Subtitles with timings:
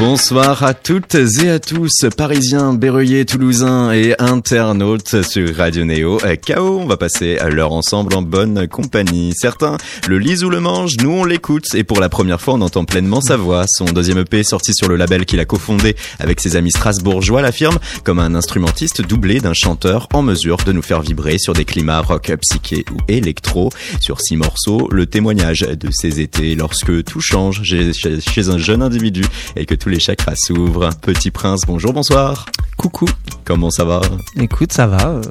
[0.00, 6.16] Bonsoir à toutes et à tous, parisiens, berruyers, toulousains et internautes sur Radio Néo.
[6.16, 9.34] KO, on va passer l'heure ensemble en bonne compagnie.
[9.36, 9.76] Certains
[10.08, 12.86] le lisent ou le mangent, nous on l'écoute et pour la première fois on entend
[12.86, 13.66] pleinement sa voix.
[13.68, 17.78] Son deuxième EP sorti sur le label qu'il a cofondé avec ses amis strasbourgeois l'affirme
[18.02, 22.00] comme un instrumentiste doublé d'un chanteur en mesure de nous faire vibrer sur des climats
[22.00, 23.68] rock, psyché ou électro.
[24.00, 29.24] Sur six morceaux, le témoignage de ces étés lorsque tout change chez un jeune individu
[29.56, 30.90] et que tout les chakras s'ouvrent.
[31.02, 32.46] Petit prince, bonjour, bonsoir.
[32.76, 33.06] Coucou.
[33.44, 34.00] Comment ça va?
[34.36, 35.22] Écoute, ça va, euh,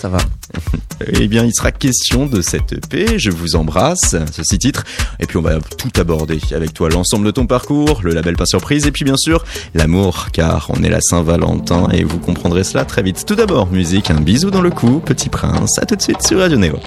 [0.00, 0.18] ça va.
[1.06, 4.84] eh bien, il sera question de cette EP, Je vous embrasse, ceci titre,
[5.18, 8.46] et puis on va tout aborder avec toi, l'ensemble de ton parcours, le label pas
[8.46, 12.84] surprise, et puis bien sûr, l'amour, car on est la Saint-Valentin, et vous comprendrez cela
[12.84, 13.24] très vite.
[13.26, 16.38] Tout d'abord, musique, un bisou dans le cou, Petit Prince, à tout de suite sur
[16.38, 16.78] Radio Néo.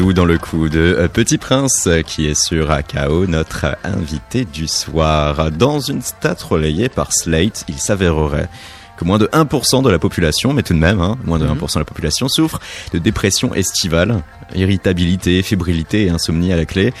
[0.00, 5.50] Dans le cou de euh, Petit Prince qui est sur AKO, notre invité du soir.
[5.50, 8.48] Dans une stat relayée par Slate, il s'avérerait
[8.96, 11.50] que moins de 1% de la population, mais tout de même, hein, moins de 1%
[11.50, 11.58] mhm.
[11.58, 12.58] de la population souffre
[12.94, 14.22] de dépression estivale,
[14.54, 16.94] irritabilité, fébrilité et insomnie à la clé.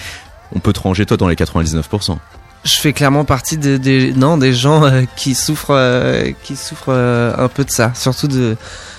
[0.54, 2.18] On peut te ranger toi dans les 99%.
[2.64, 7.48] Je fais clairement partie des, non, des gens euh, qui souffrent, euh, qui souffrent un
[7.48, 7.92] peu de ça.
[7.94, 8.56] Surtout de,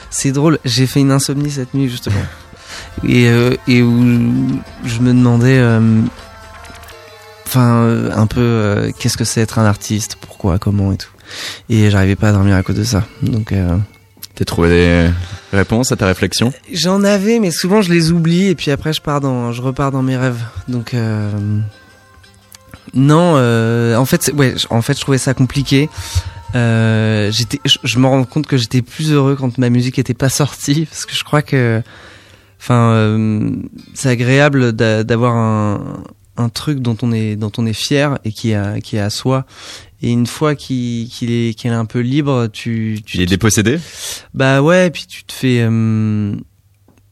[0.09, 2.15] c'est drôle, j'ai fait une insomnie cette nuit justement.
[3.07, 4.01] Et, euh, et où
[4.83, 6.01] je me demandais euh,
[7.45, 11.09] enfin euh, un peu qu'est-ce que c'est être un artiste pourquoi comment et tout.
[11.69, 13.05] Et j'arrivais pas à dormir à cause de ça.
[13.21, 13.53] Donc
[14.35, 15.11] T'as trouvé des
[15.55, 16.51] réponses à ta réflexion?
[16.71, 19.91] J'en avais, mais souvent je les oublie et puis après je pars dans, je repars
[19.91, 20.41] dans mes rêves.
[20.67, 20.95] Donc
[22.95, 23.35] non,
[23.95, 25.89] en fait, ouais, en fait je trouvais ça compliqué.
[26.55, 30.13] Euh, j'étais, je, je me rends compte que j'étais plus heureux quand ma musique était
[30.13, 31.81] pas sortie parce que je crois que,
[32.63, 33.51] enfin, euh,
[33.93, 36.03] c'est agréable d'a- d'avoir un,
[36.37, 38.99] un truc dont on est dont on est fier et qui est à, qui est
[39.01, 39.45] à soi.
[40.01, 43.79] Et une fois qu'il est qu'il est un peu libre, tu tu Il est dépossédé?
[44.33, 46.33] Bah ouais, puis tu te fais euh,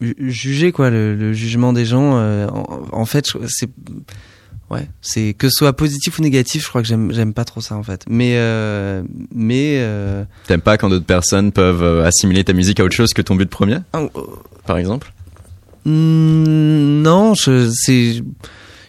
[0.01, 2.17] ju- juger quoi, le, le jugement des gens.
[2.17, 3.69] euh, en, en fait, c'est
[4.69, 7.61] ouais, c'est que ce soit positif ou négatif, je crois que j'aime j'aime pas trop
[7.61, 8.03] ça en fait.
[8.09, 9.03] Mais euh,
[9.33, 13.13] mais euh, T'aimes pas quand d'autres personnes peuvent euh, assimiler ta musique à autre chose
[13.13, 14.01] que ton but premier, ah,
[14.65, 15.13] par exemple?
[15.85, 18.21] Hmm, non, je c'est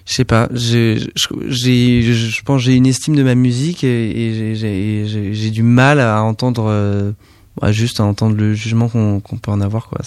[0.05, 5.63] je sais pas, j'ai je, pense j'ai une estime de ma musique et, j'ai- du
[5.63, 7.13] mal à entendre euh,
[7.71, 10.01] juste à entendre le jugement qu'on peut en avoir quoi,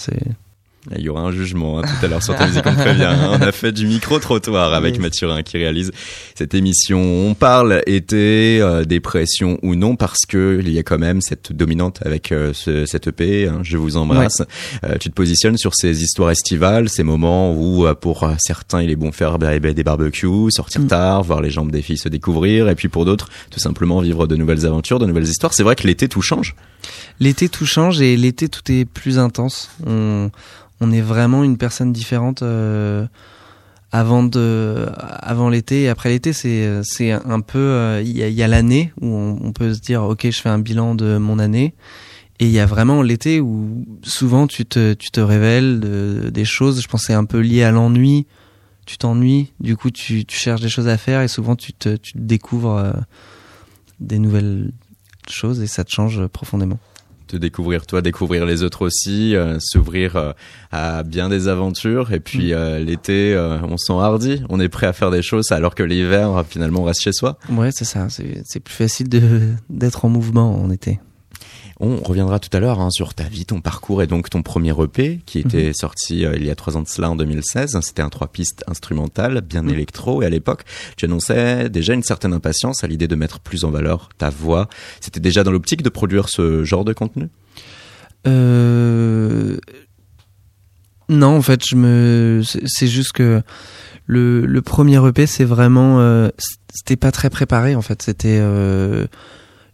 [0.96, 3.04] Il y aura un jugement hein, tout à l'heure sur ta musique, on prévient.
[3.04, 3.30] hein.
[3.32, 4.98] On a fait du micro-trottoir avec.
[5.00, 5.90] Mathurin qui réalise
[6.34, 7.00] cette émission.
[7.00, 11.52] On parle été, euh, dépression ou non, parce que il y a quand même cette
[11.52, 14.42] dominante avec euh, ce, cette EP, hein, Je vous embrasse.
[14.84, 18.82] Euh, tu te positionnes sur ces histoires estivales, ces moments où euh, pour euh, certains
[18.82, 20.86] il est bon faire bah, bah, des barbecues, sortir Mm.
[20.88, 24.26] tard, voir les jambes des filles se découvrir, et puis pour d'autres, tout simplement vivre
[24.26, 25.52] de nouvelles aventures, de nouvelles histoires.
[25.54, 26.54] C'est vrai que l'été tout change.
[27.20, 29.70] L'été tout change et l'été tout est plus intense.
[29.86, 30.30] On,
[30.92, 33.06] est vraiment une personne différente euh,
[33.92, 36.32] avant avant l'été et après l'été.
[36.32, 40.40] C'est, un peu, euh, il y a, l'année où on, peut se dire, ok, je
[40.40, 41.74] fais un bilan de mon année.
[42.38, 46.44] Et il y a vraiment l'été où souvent tu te, tu te révèles de- des
[46.44, 46.82] choses.
[46.82, 48.26] Je pense c'est un peu lié à l'ennui.
[48.84, 52.12] Tu t'ennuies, du coup tu, cherches des choses à faire et souvent tu te, tu
[52.14, 52.92] découvres euh,
[53.98, 54.70] des nouvelles
[55.32, 56.78] choses et ça te change profondément.
[57.26, 60.32] te découvrir toi, découvrir les autres aussi, euh, s'ouvrir euh,
[60.70, 62.12] à bien des aventures.
[62.12, 65.82] Et puis euh, l'été, on s'enhardit, on est prêt à faire des choses, alors que
[65.82, 67.38] l'hiver, finalement, on reste chez soi.
[67.50, 68.06] Ouais, c'est ça.
[68.08, 69.08] C'est plus facile
[69.68, 71.00] d'être en mouvement en été.
[71.78, 74.72] On reviendra tout à l'heure hein, sur ta vie, ton parcours et donc ton premier
[74.82, 77.78] EP qui était sorti euh, il y a trois ans de cela en 2016.
[77.82, 79.70] C'était un trois pistes instrumental, bien Mhm.
[79.70, 80.22] électro.
[80.22, 80.62] Et à l'époque,
[80.96, 84.68] tu annonçais déjà une certaine impatience à l'idée de mettre plus en valeur ta voix.
[85.00, 87.28] C'était déjà dans l'optique de produire ce genre de contenu?
[88.26, 89.58] Euh...
[91.08, 92.42] Non, en fait, je me.
[92.44, 93.42] c'est- C'est juste que
[94.06, 96.00] le, le premier EP, c'est vraiment.
[96.00, 96.30] euh,
[96.72, 98.02] C'était pas très préparé en fait.
[98.02, 98.38] C'était.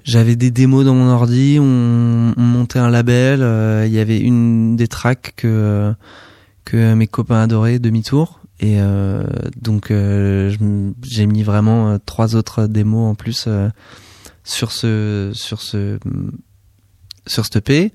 [0.04, 3.40] J'avais des démos dans mon ordi, on, on montait un label.
[3.42, 5.94] euh, Il y avait une des tracks que
[6.64, 8.40] que mes copains adoraient, demi-tour.
[8.60, 9.24] Et euh,
[9.60, 10.54] donc euh,
[11.02, 13.68] j'ai mis vraiment euh, trois autres démos en plus euh,
[14.44, 15.98] sur ce sur ce
[17.26, 17.92] sur cette EP.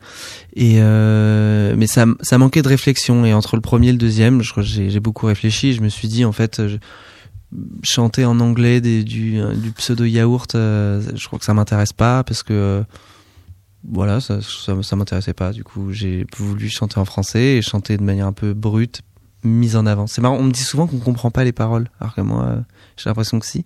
[0.55, 3.25] Et mais ça ça manquait de réflexion.
[3.25, 5.73] Et entre le premier et le deuxième, j'ai beaucoup réfléchi.
[5.73, 6.61] Je me suis dit en fait.
[7.83, 9.41] Chanter en anglais du,
[9.75, 12.83] pseudo yaourt, euh, je crois que ça m'intéresse pas parce que
[13.89, 15.53] voilà, ça, ça, ça m'intéressait pas.
[15.53, 19.01] Du coup, j'ai voulu chanter en français et chanter de manière un peu brute,
[19.43, 20.07] mise en avant.
[20.07, 22.61] C'est marrant, on me dit souvent qu'on comprend pas les paroles, alors que moi, euh,
[22.97, 23.65] j'ai l'impression que si.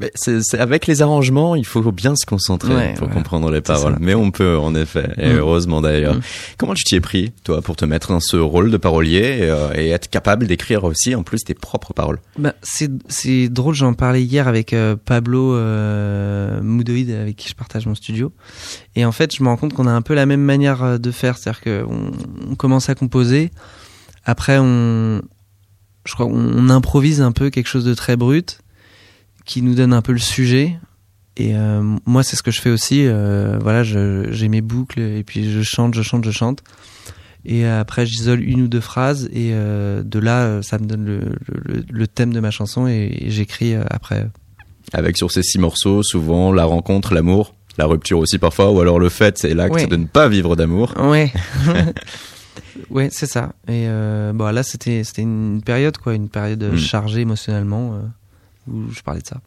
[0.00, 3.60] Mais c'est c'est- avec les arrangements, il faut bien se concentrer Ouais, pour comprendre les
[3.60, 3.94] paroles.
[3.94, 3.98] ça.
[4.00, 5.38] Mais on peut, en effet, et Mm.
[5.38, 6.14] heureusement d'ailleurs.
[6.14, 6.20] Mm.
[6.56, 9.50] Comment tu t'y es pris, toi, pour te mettre dans ce rôle de parolier et,
[9.50, 12.20] euh, et être capable d'écrire aussi, en plus, tes propres paroles?
[12.38, 17.54] Bah, c'est c'est drôle, j'en parlais hier avec euh, Pablo euh, Moudoïd, avec qui je
[17.54, 18.32] partage mon studio.
[18.94, 20.98] Et en fait, je me rends compte qu'on a un peu la même manière euh,
[20.98, 22.12] de faire, c'est-à-dire qu'on
[22.50, 23.50] on commence à composer,
[24.24, 25.22] après on,
[26.04, 28.60] je crois, on improvise un peu quelque chose de très brut,
[29.48, 30.76] qui nous donne un peu le sujet.
[31.38, 33.04] Et euh, moi, c'est ce que je fais aussi.
[33.06, 36.62] euh, voilà, j'ai mes boucles et puis je chante, je chante, je chante.
[37.44, 41.20] Et après, j'isole une ou deux phrases et euh, de là, ça me donne le,
[41.64, 44.28] le, le thème de ma chanson et, et j'écris après.
[44.92, 48.98] Avec sur ces six morceaux, souvent, la rencontre, l'amour, la rupture aussi parfois, ou alors
[48.98, 49.86] le fait, c'est l'acte Ouais.
[49.86, 50.92] de ne pas vivre d'amour.
[50.98, 51.32] Ouais.
[52.90, 53.52] ouais, c'est ça.
[53.68, 53.86] Et
[54.34, 56.76] bon, là, c'était c'était une période quoi, une période Mm.
[56.76, 57.98] chargée émotionnellement
[58.70, 59.40] où je parlais de ça.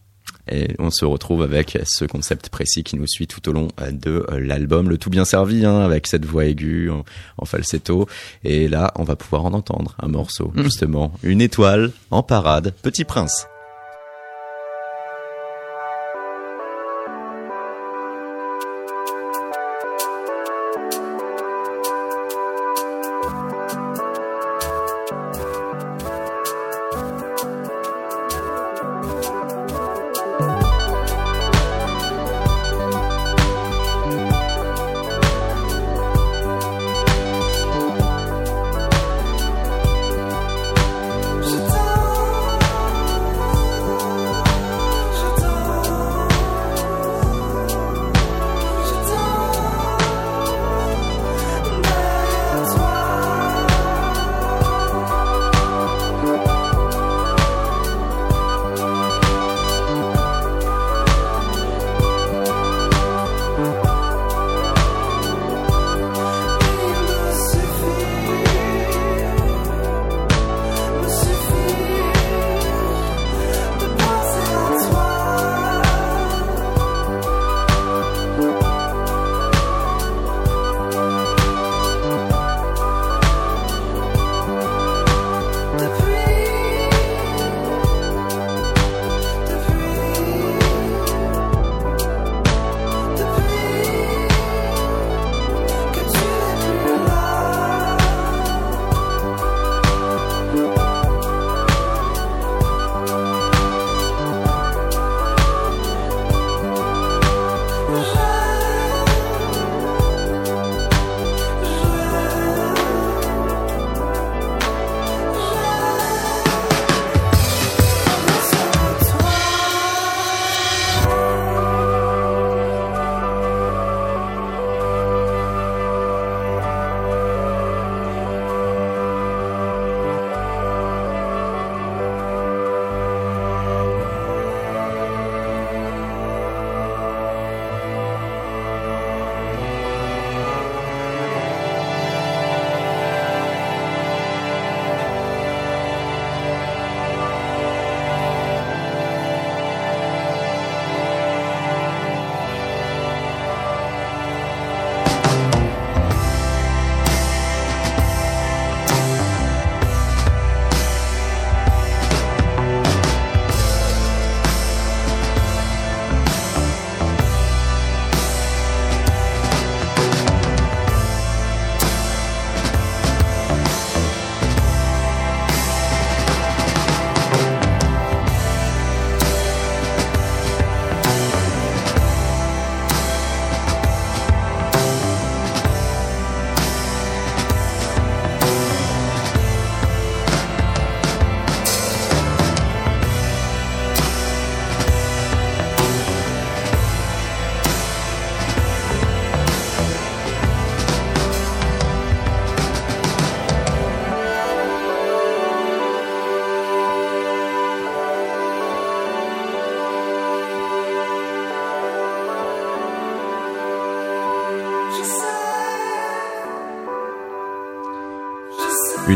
[0.50, 3.92] Et on se retrouve avec ce concept précis qui nous suit tout au long euh,
[3.92, 4.90] de euh, l'album.
[4.90, 7.04] Le tout bien servi, hein, avec cette voix aiguë en,
[7.38, 8.08] en falsetto.
[8.44, 10.64] Et là, on va pouvoir en entendre un morceau, Mm.
[10.64, 11.14] justement.
[11.24, 13.48] Une étoile en parade, Petit Prince.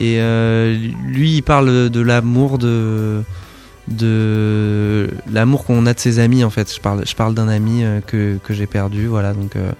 [0.00, 3.22] Et euh, lui il parle de l'amour de
[5.30, 6.74] l'amour qu'on a de ses amis en fait.
[6.74, 9.32] Je parle, d'un ami euh, que, j'ai perdu, voilà.
[9.32, 9.72] Donc euh,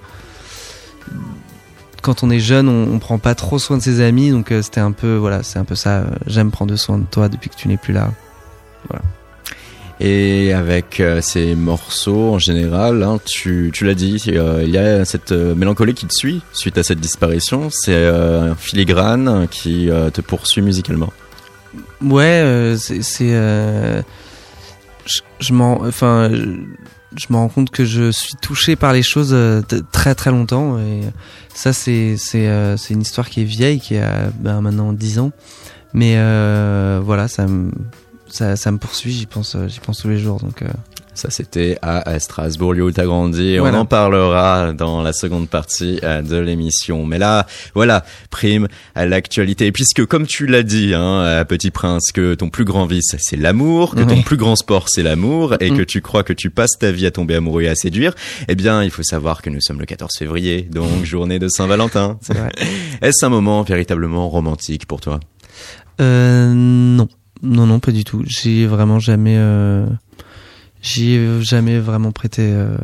[2.03, 4.81] quand on est jeune, on, on prend pas trop soin de ses amis, donc c'était
[4.81, 6.05] un peu voilà, c'est un peu ça.
[6.27, 8.13] J'aime prendre soin de toi depuis que tu n'es plus là.
[10.01, 15.05] Et avec euh, ces morceaux, en général, hein, tu, l'as dit, euh, il y a
[15.05, 17.69] cette euh, mélancolie qui te suit suite à cette disparition.
[17.71, 21.13] C'est un filigrane qui te poursuit musicalement.
[22.03, 23.31] Ouais, c'est,
[25.39, 29.37] je, m'en, enfin, je, me rends compte que je suis touché par les choses
[29.93, 31.01] très très longtemps et
[31.53, 32.17] ça c'est
[32.91, 35.33] une histoire qui est vieille, qui a ben, maintenant 10 ans,
[35.93, 36.15] mais
[37.01, 37.71] voilà, ça me
[38.35, 40.63] ça, ça me poursuit, j'y pense euh, j'y pense tous les jours donc.
[40.63, 40.69] euh,
[41.15, 43.57] Ça, c'était à Strasbourg, lieu où t'as grandi.
[43.59, 43.79] Voilà.
[43.79, 47.07] On en parlera dans la seconde partie euh, de l'émission.
[47.07, 49.67] Mais là, voilà, prime à l'actualité.
[49.67, 53.15] Et puisque, comme tu l'as dit, hein, à Petit Prince, que ton plus grand vice,
[53.21, 55.77] c'est l'amour, que ton plus grand sport, c'est l'amour, et Mm.
[55.79, 58.13] que tu crois que tu passes ta vie à tomber amoureux et à séduire,
[58.49, 62.19] eh bien, il faut savoir que nous sommes le 14 février, donc journée de Saint-Valentin.
[63.03, 65.21] Est-ce un moment véritablement romantique pour toi?
[66.01, 67.07] Euh, non,
[67.45, 68.23] non, non, pas du tout.
[68.27, 69.87] J'ai vraiment jamais, euh,
[70.83, 72.77] j'y ai jamais vraiment prêté euh,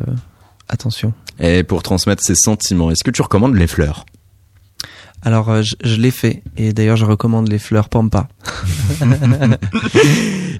[0.69, 1.13] attention.
[1.39, 4.05] Et pour transmettre ces sentiments, est-ce que tu recommandes les fleurs?
[5.23, 8.27] Alors, euh, je, je l'ai fait et d'ailleurs, je recommande les fleurs Pampa.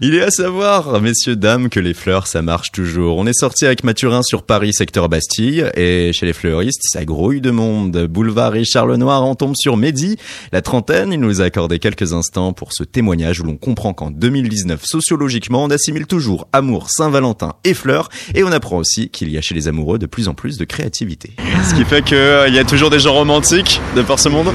[0.04, 3.20] Il est à savoir, messieurs, dames, que les fleurs, ça marche toujours.
[3.20, 7.40] On est sorti avec Mathurin sur Paris, secteur Bastille, et chez les fleuristes, ça grouille
[7.40, 8.08] de monde.
[8.08, 10.18] Boulevard Richard Lenoir, on tombe sur Mehdi.
[10.52, 14.10] La trentaine, il nous a accordé quelques instants pour ce témoignage où l'on comprend qu'en
[14.10, 19.38] 2019, sociologiquement, on assimile toujours amour, Saint-Valentin et fleurs, et on apprend aussi qu'il y
[19.38, 21.34] a chez les amoureux de plus en plus de créativité.
[21.70, 24.52] Ce qui fait qu'il y a toujours des gens romantiques de par ce monde,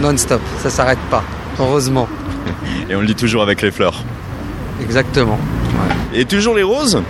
[0.00, 1.22] Non-stop, ça s'arrête pas.
[1.58, 2.08] Heureusement,
[2.88, 4.02] et on le dit toujours avec les fleurs.
[4.86, 5.38] Exactement.
[6.14, 7.02] Et toujours les roses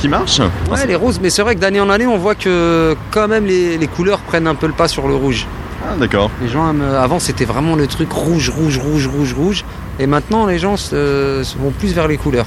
[0.00, 0.40] qui marchent?
[0.70, 3.46] Ouais, les roses, mais c'est vrai que d'année en année, on voit que quand même
[3.46, 5.46] les, les couleurs prennent un peu le pas sur le rouge.
[5.86, 6.30] Ah, d'accord.
[6.42, 9.64] Les gens aiment- avant, c'était vraiment le truc rouge, rouge, rouge, rouge, rouge.
[10.00, 12.46] Et maintenant, les gens se, se vont plus vers les couleurs.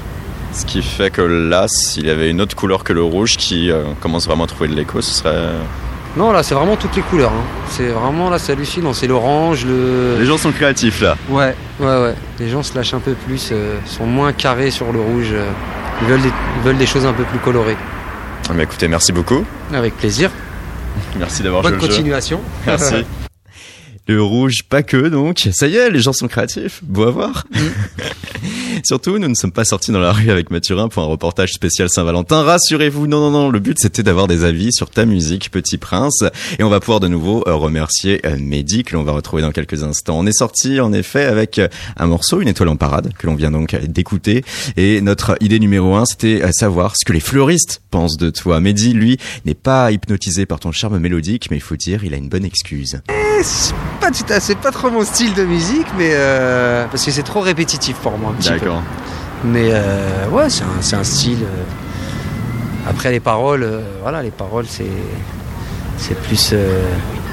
[0.53, 3.69] Ce qui fait que là, s'il y avait une autre couleur que le rouge qui
[3.71, 5.38] euh, commence vraiment à trouver de l'écho, ce serait.
[6.17, 7.31] Non, là, c'est vraiment toutes les couleurs.
[7.31, 7.43] hein.
[7.69, 8.93] C'est vraiment, là, c'est hallucinant.
[8.93, 10.17] C'est l'orange, le.
[10.19, 11.15] Les gens sont créatifs là.
[11.29, 12.15] Ouais, ouais, ouais.
[12.39, 15.29] Les gens se lâchent un peu plus, euh, sont moins carrés sur le rouge.
[15.31, 15.50] euh.
[16.01, 17.77] Ils veulent, des, ils veulent des choses un peu plus colorées.
[18.53, 19.43] Mais écoutez, merci beaucoup.
[19.74, 20.29] Avec plaisir.
[21.19, 21.88] Merci d'avoir Bonne joué jeu.
[21.88, 22.41] continuation.
[22.65, 23.05] Merci.
[24.07, 25.49] Le rouge, pas que donc.
[25.51, 26.81] Ça y est, les gens sont créatifs.
[26.83, 27.45] Beau à voir.
[28.83, 31.89] Surtout, nous ne sommes pas sortis dans la rue avec Mathurin pour un reportage spécial
[31.89, 32.43] Saint-Valentin.
[32.43, 33.49] Rassurez-vous, non, non, non.
[33.49, 36.23] Le but, c'était d'avoir des avis sur ta musique, Petit Prince.
[36.57, 39.51] Et on va pouvoir de nouveau euh, remercier euh, Mehdi, que l'on va retrouver dans
[39.51, 40.17] quelques instants.
[40.17, 43.35] On est sorti, en effet, avec euh, un morceau, une étoile en parade, que l'on
[43.35, 44.45] vient donc d'écouter.
[44.77, 48.61] Et notre idée numéro un, c'était savoir ce que les fleuristes pensent de toi.
[48.61, 52.17] Mehdi, lui, n'est pas hypnotisé par ton charme mélodique, mais il faut dire, il a
[52.17, 53.01] une bonne excuse.
[54.00, 57.12] C'est pas, tout à- c'est pas trop mon style de musique, mais euh, parce que
[57.12, 58.70] c'est trop répétitif pour moi un petit peu.
[59.44, 61.39] Mais euh, ouais, c'est un, c'est un style.
[61.44, 62.89] euh.
[62.89, 64.86] Après les paroles, euh, voilà, les paroles c'est
[65.98, 66.84] c'est plus euh,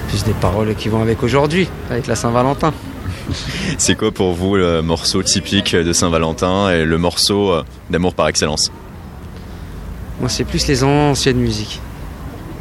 [0.08, 2.72] plus des paroles qui vont avec aujourd'hui, avec la Saint-Valentin.
[3.78, 8.28] C'est quoi pour vous le morceau typique de Saint-Valentin et le morceau euh, d'amour par
[8.28, 8.70] excellence?
[10.20, 11.80] Moi, c'est plus les anciennes musiques.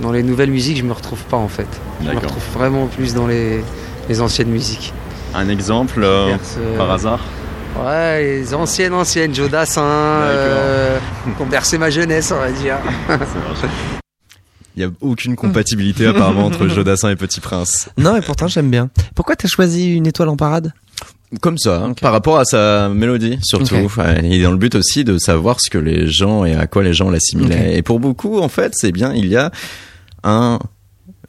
[0.02, 1.68] Dans les nouvelles musiques, je me retrouve pas en fait.
[2.02, 2.30] Je me D'accord.
[2.30, 3.62] retrouve vraiment plus dans les,
[4.10, 4.94] les anciennes musiques.
[5.34, 7.20] Un exemple euh, euh, par hasard
[7.84, 11.00] Ouais, les anciennes, anciennes, Joe Dassin, euh,
[11.36, 12.78] qui ont bercé ma jeunesse, on va dire.
[14.76, 17.90] Il n'y a aucune compatibilité apparemment entre Jodassin et Petit Prince.
[17.98, 18.90] Non, mais pourtant j'aime bien.
[19.14, 20.74] Pourquoi t'as choisi une étoile en parade?
[21.42, 23.76] Comme ça, hein, par rapport à sa mélodie surtout.
[23.76, 23.98] Ok.
[23.98, 26.66] Ouais, il est dans le but aussi de savoir ce que les gens et à
[26.66, 27.78] quoi les gens l'assimilaient.
[27.78, 29.52] Et pour beaucoup, en fait, c'est bien, il y a
[30.24, 30.60] un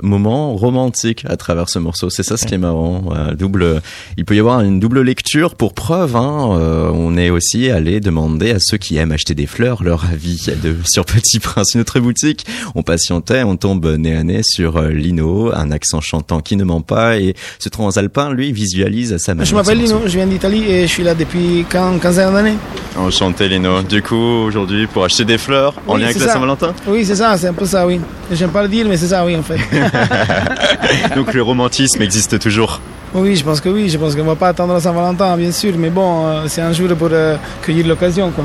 [0.05, 2.11] moments romantiques à travers ce morceau.
[2.11, 3.13] C'est ça ce qui est marrant.
[3.37, 3.83] double,
[4.17, 6.17] il peut y avoir une double lecture pour preuve.
[6.17, 10.05] Hein, euh, on est aussi allé demander à ceux qui aiment acheter des fleurs leur
[10.05, 12.47] avis de, sur Petit Prince, une autre boutique.
[12.75, 16.65] On patientait, on tombe nez à nez sur euh, Lino, un accent chantant qui ne
[16.65, 19.51] ment pas et ce transalpin, lui, visualise à sa manière.
[19.51, 22.57] Je m'appelle Lino, je viens d'Italie et je suis là depuis 15 d'années.
[22.97, 23.83] Enchanté Lino.
[23.83, 27.37] Du coup, aujourd'hui, pour acheter des fleurs en lien avec la Saint-Valentin Oui, c'est ça,
[27.37, 28.01] c'est un peu ça, oui.
[28.31, 29.59] J'aime pas le dire, mais c'est ça, oui, en fait.
[31.17, 32.81] Donc le romantisme existe toujours
[33.15, 33.89] oui, je pense que oui.
[33.89, 35.73] Je pense qu'on ne va pas attendre la Saint-Valentin, bien sûr.
[35.79, 38.33] Mais bon, euh, c'est un jour pour euh, cueillir l'occasion.
[38.33, 38.45] Quoi.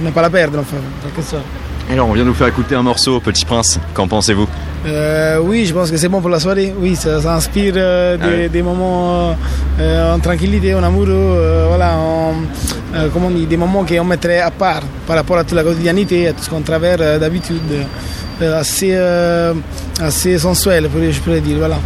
[0.00, 1.44] On n'a pas la perdre, enfin, quelque sorte.
[1.90, 3.78] Alors, on vient de nous faire écouter un morceau, Petit Prince.
[3.94, 4.48] Qu'en pensez-vous
[4.86, 6.74] euh, Oui, je pense que c'est bon pour la soirée.
[6.78, 9.30] Oui, ça, inspire ah des, moments
[9.80, 11.06] en tranquillité, en amour,
[11.68, 11.96] voilà,
[13.12, 16.28] comment on dit, des moments qu'on mettrait à part par rapport à toute la quotidianité,
[16.28, 17.62] à tout ce qu'on traverse d'habitude.
[18.40, 18.96] assez,
[20.00, 21.58] assez sensuel, je pourrais dire.
[21.58, 21.78] Voilà.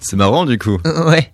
[0.00, 0.78] C'est marrant du coup.
[1.06, 1.32] ouais.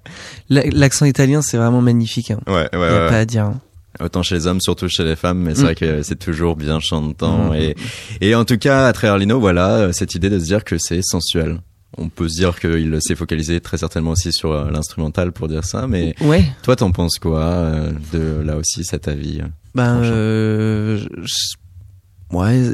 [0.48, 2.30] L'accent italien, c'est vraiment magnifique.
[2.30, 2.40] Hein.
[2.46, 3.44] Ouais, ouais, a pas à dire.
[3.44, 3.60] Hein.
[4.00, 5.64] Autant chez les hommes, surtout chez les femmes, mais c'est mm.
[5.64, 7.50] vrai que c'est toujours bien chantant.
[7.50, 7.54] Mm.
[7.54, 7.76] Et,
[8.20, 11.02] et en tout cas, à travers Lino, voilà, cette idée de se dire que c'est
[11.02, 11.60] sensuel.
[11.98, 15.64] On peut se dire qu'il s'est focalisé très certainement aussi sur euh, l'instrumental pour dire
[15.64, 16.44] ça, mais ouais.
[16.62, 22.72] toi, t'en penses quoi euh, de là aussi cet avis euh, Ben, euh, je, ouais,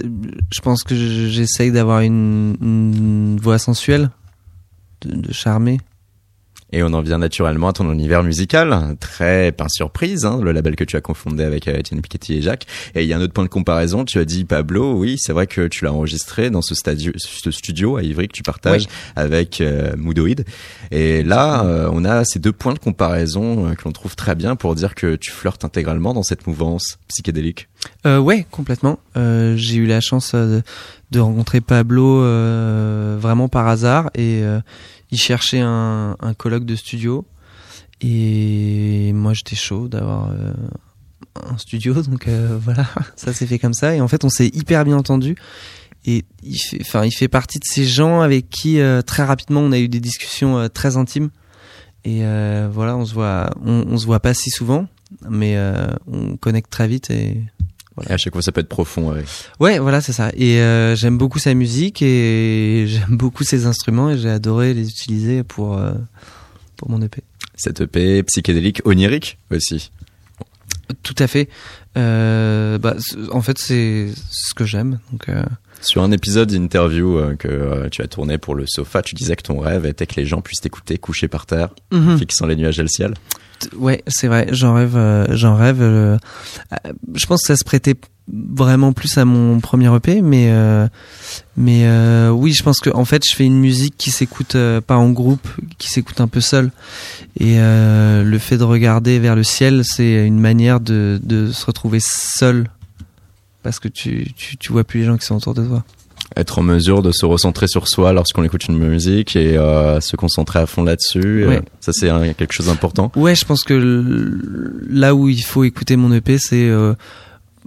[0.53, 4.11] je pense que j'essaye d'avoir une, une, voix sensuelle,
[5.01, 5.79] de, de charmer.
[6.73, 10.77] Et on en vient naturellement à ton univers musical, très pas surprise, hein, le label
[10.77, 12.67] que tu as confondé avec euh, Etienne Piketty et Jacques.
[12.95, 15.33] Et il y a un autre point de comparaison, tu as dit Pablo, oui, c'est
[15.33, 19.63] vrai que tu l'as enregistré dans ce, ce, studio à Ivry que tu partages avec
[19.63, 20.45] euh, Moodoid.
[20.91, 24.55] Et là, euh, on a ces deux points de comparaison que l'on trouve très bien
[24.55, 27.69] pour dire que tu flirtes intégralement dans cette mouvance psychédélique.
[28.05, 28.99] Euh, ouais, complètement.
[29.17, 30.63] J'ai eu la chance de,
[31.11, 32.21] de rencontrer Pablo
[33.19, 34.43] vraiment par hasard et
[35.11, 37.27] il cherchait un, un colloque de studio.
[38.01, 40.53] Et moi j'étais chaud d'avoir euh,
[41.35, 41.95] un studio.
[42.03, 43.95] Donc euh, voilà ça s'est fait comme ça.
[43.95, 45.37] Et en fait on s'est hyper bien entendu.
[46.05, 49.61] Et il fait enfin il fait partie de ces gens avec qui euh, très rapidement
[49.61, 51.31] on a eu des discussions très intimes.
[52.05, 52.23] Et
[52.71, 54.87] voilà on se voit on, on, se voit pas si souvent
[55.29, 55.59] mais
[56.07, 57.43] on connecte très vite et
[58.09, 59.13] et à chaque fois, ça peut être profond.
[59.13, 59.25] Ouais,
[59.61, 60.31] ouais voilà, c'est ça.
[60.35, 64.89] Et euh, j'aime beaucoup sa musique et j'aime beaucoup ses instruments et j'ai adoré les
[64.89, 65.93] utiliser pour, euh,
[66.77, 67.23] pour mon EP.
[67.57, 69.91] Cette EP psychédélique, onirique aussi.
[71.03, 71.49] Tout à fait.
[71.97, 72.97] Euh, bah,
[73.31, 75.01] en fait, c'est ce que j'aime.
[75.13, 75.29] Donc.
[75.81, 79.43] Sur un épisode d'interview euh, que tu as tourné pour le sofa, tu disais que
[79.43, 82.19] ton rêve était que les gens puissent t'écouter couché par terre, mhm.
[82.19, 83.15] fixant les nuages et le ciel
[83.77, 84.49] ouais, c'est vrai.
[84.53, 84.97] J'en rêve.
[84.97, 85.79] Euh, j'en rêve.
[85.81, 86.19] Euh,
[87.15, 87.95] je pense que ça se prêtait
[88.31, 90.87] vraiment plus à mon premier EP, mais euh,
[91.57, 91.89] mais
[92.31, 95.49] oui, je pense que en fait, je fais une musique qui s'écoute pas en groupe,
[95.79, 96.71] qui s'écoute un peu seul.
[97.41, 102.01] Et le fait de regarder vers le ciel, c'est une manière de de se retrouver
[102.03, 102.69] seul
[103.63, 105.85] parce que tu tu tu vois plus les gens qui sont autour de toi
[106.37, 110.17] être en mesure de se recentrer sur soi lorsqu'on écoute une musique et euh, se
[110.17, 111.45] concentrer à fond là-dessus.
[111.45, 113.11] Euh, ça, c'est quelque chose d'important.
[113.17, 114.39] Ouais, je pense que
[114.89, 116.69] là où il faut écouter mon EP, c'est...
[116.69, 116.95] Euh,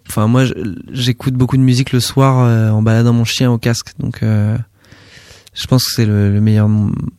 [0.08, 0.46] enfin, moi,
[0.92, 3.94] j'écoute beaucoup de musique le soir en baladant mon chien au casque.
[4.00, 6.70] Donc, je pense que c'est le, le meilleur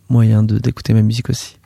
[0.09, 1.57] moyen d'écouter ma musique aussi.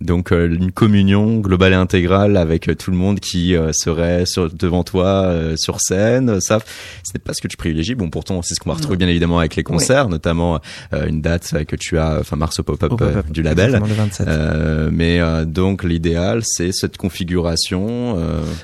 [0.00, 4.26] Donc euh, une communion globale et intégrale avec euh, tout le monde qui euh, serait
[4.26, 6.40] sur, devant toi sur scène.
[6.40, 6.58] Ça,
[7.04, 7.94] ce n'est pas ce que tu privilégies.
[7.94, 10.60] Bon, pourtant, c'est ce qu'on va retrouver bien évidemment avec les concerts, notamment
[10.92, 12.92] une date que tu as, enfin mars au pop-up
[13.30, 13.80] du label.
[14.90, 18.16] mais donc l'idéal, c'est cette configuration.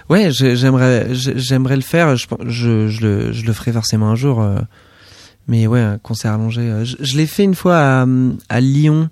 [0.09, 2.16] Ouais, j'aimerais, j'aimerais le faire.
[2.16, 4.45] Je, je, je, le, je le ferai forcément un jour.
[5.49, 6.85] mais ouais, un concert allongé.
[6.85, 8.07] Je, je l'ai fait une fois à,
[8.49, 9.11] à Lyon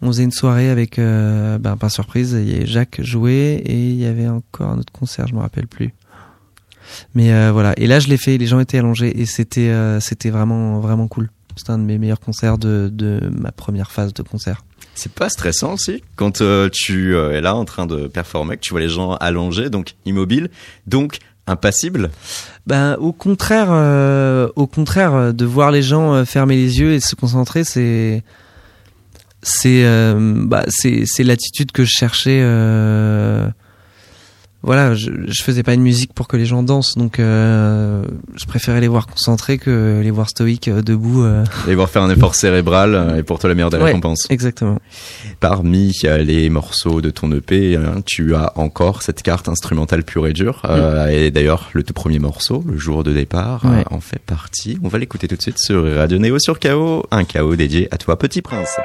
[0.00, 3.96] on faisait une soirée avec, euh, ben, pas surprise, il y Jacques jouait et il
[3.96, 5.92] y avait encore un autre concert, je me rappelle plus.
[7.14, 10.00] Mais euh, voilà, et là je l'ai fait, les gens étaient allongés et c'était euh,
[10.00, 11.30] c'était vraiment vraiment cool.
[11.56, 14.64] C'était un de mes meilleurs concerts de, de ma première phase de concert.
[14.94, 16.40] C'est pas stressant aussi quand
[16.72, 20.50] tu es là en train de performer, que tu vois les gens allongés, donc immobiles,
[20.86, 22.10] donc impassibles?
[22.66, 23.70] Ben au contraire,
[24.54, 28.22] au contraire, de voir les gens fermer les yeux et se concentrer, c'est
[29.42, 33.46] c'est euh, bah, c'est c'est l'attitude que je cherchais euh,
[34.62, 38.02] voilà je, je faisais pas une musique pour que les gens dansent donc euh,
[38.34, 41.24] je préférais les voir concentrés que les voir stoïques debout
[41.68, 44.26] les voir faire un effort cérébral et pour toi la meilleure des récompenses.
[44.28, 44.78] exactement.
[45.38, 50.32] Parmi les morceaux de ton EP hein, tu as encore cette carte instrumentale pure et
[50.32, 51.10] dure mm.
[51.10, 54.80] et d'ailleurs le tout premier morceau le jour de départ en fait partie.
[54.82, 57.98] On va l'écouter tout de suite sur Radio Néo sur KO un KO dédié à
[57.98, 58.76] toi Petit Prince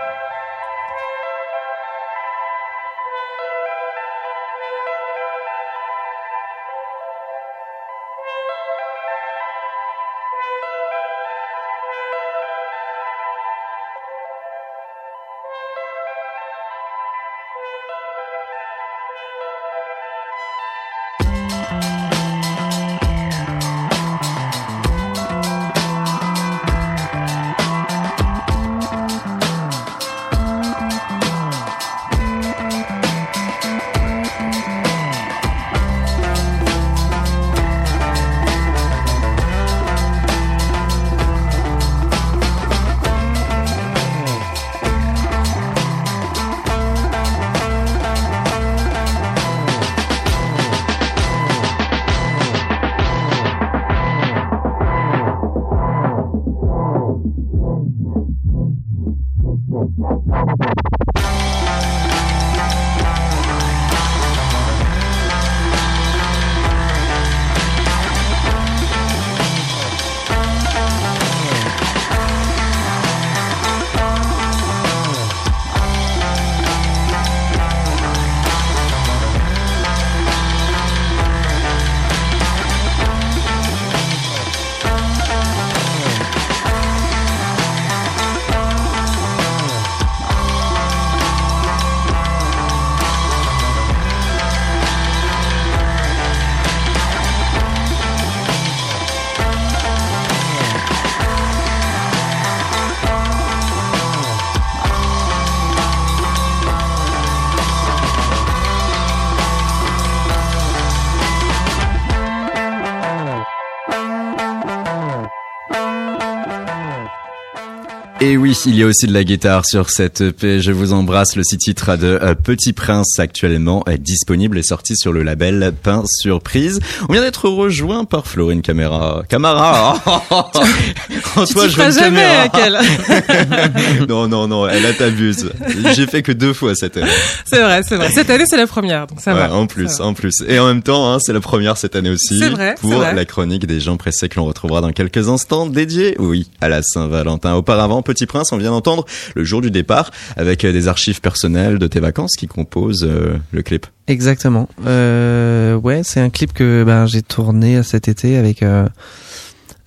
[118.25, 120.61] Et oui, il y a aussi de la guitare sur cette EP.
[120.61, 121.35] Je vous embrasse.
[121.35, 125.73] Le six titre de euh, Petit Prince actuellement est disponible et sorti sur le label
[125.83, 126.79] Pain Surprise.
[127.09, 129.23] On vient d'être rejoint par Florine Camera.
[129.27, 130.01] Camara.
[130.29, 132.81] en toi, je jamais caméra.
[134.07, 135.51] non, non, non, elle a t'abuse.
[135.93, 137.11] J'ai fait que deux fois cette année.
[137.43, 138.09] C'est vrai, c'est vrai.
[138.09, 139.53] Cette année, c'est la première, donc ça ouais, va.
[139.53, 140.45] En plus, en plus.
[140.47, 142.39] Et en même temps, hein, c'est la première cette année aussi.
[142.39, 142.75] C'est vrai.
[142.79, 143.13] Pour vrai.
[143.13, 146.81] la chronique des gens pressés que l'on retrouvera dans quelques instants, dédiée, oui, à la
[146.81, 147.55] Saint-Valentin.
[147.55, 151.79] Auparavant, Petit Prince, on vient d'entendre le jour du départ avec euh, des archives personnelles
[151.79, 153.87] de tes vacances qui composent euh, le clip.
[154.07, 154.69] Exactement.
[154.85, 158.63] Euh, ouais, c'est un clip que ben, j'ai tourné cet été avec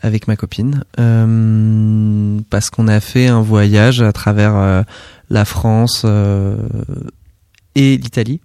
[0.03, 0.85] avec ma copine
[2.51, 4.85] parce qu'on a fait un voyage à travers
[5.31, 6.05] la France
[7.75, 8.41] et l'Italie.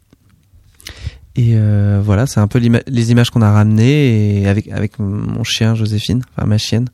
[1.36, 1.56] Et
[2.04, 6.46] voilà, c'est un peu les images qu'on a ramenées avec avec mon chien Joséphine, enfin
[6.46, 6.90] ma chienne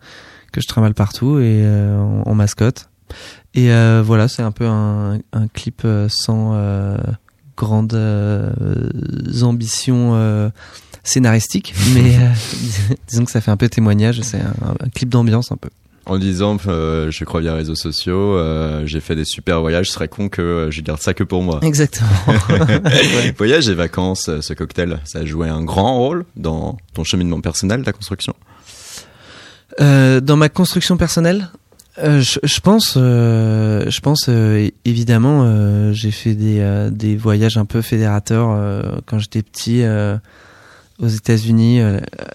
[0.51, 2.89] que je trimballe partout et euh, en, en, mascotte.
[3.53, 6.97] Et euh, voilà, c'est un peu un, un clip sans euh,
[7.55, 8.51] grandes euh,
[9.41, 10.51] ambitions
[11.03, 12.17] scénaristiques, mais
[13.07, 14.21] disons que ça fait un peu témoignage.
[14.21, 15.69] C'est un, un, clip d'ambiance un peu.
[16.07, 19.87] En disant, euh, je crois via réseaux sociaux, euh, j'ai fait des super voyages.
[19.87, 21.59] Ce serait con que je garde ça que pour moi.
[21.63, 22.09] Exactement.
[22.49, 23.35] ouais.
[23.37, 27.83] Voyage et vacances, ce cocktail, ça a joué un grand rôle dans ton cheminement personnel,
[27.83, 28.33] ta construction?
[29.79, 31.49] Euh, dans ma construction personnelle,
[31.99, 34.29] euh, je, pense, euh, je pense
[34.85, 39.83] évidemment, j'ai fait des, des voyages un peu fédérateurs quand j'étais petit
[40.99, 41.81] aux États-Unis.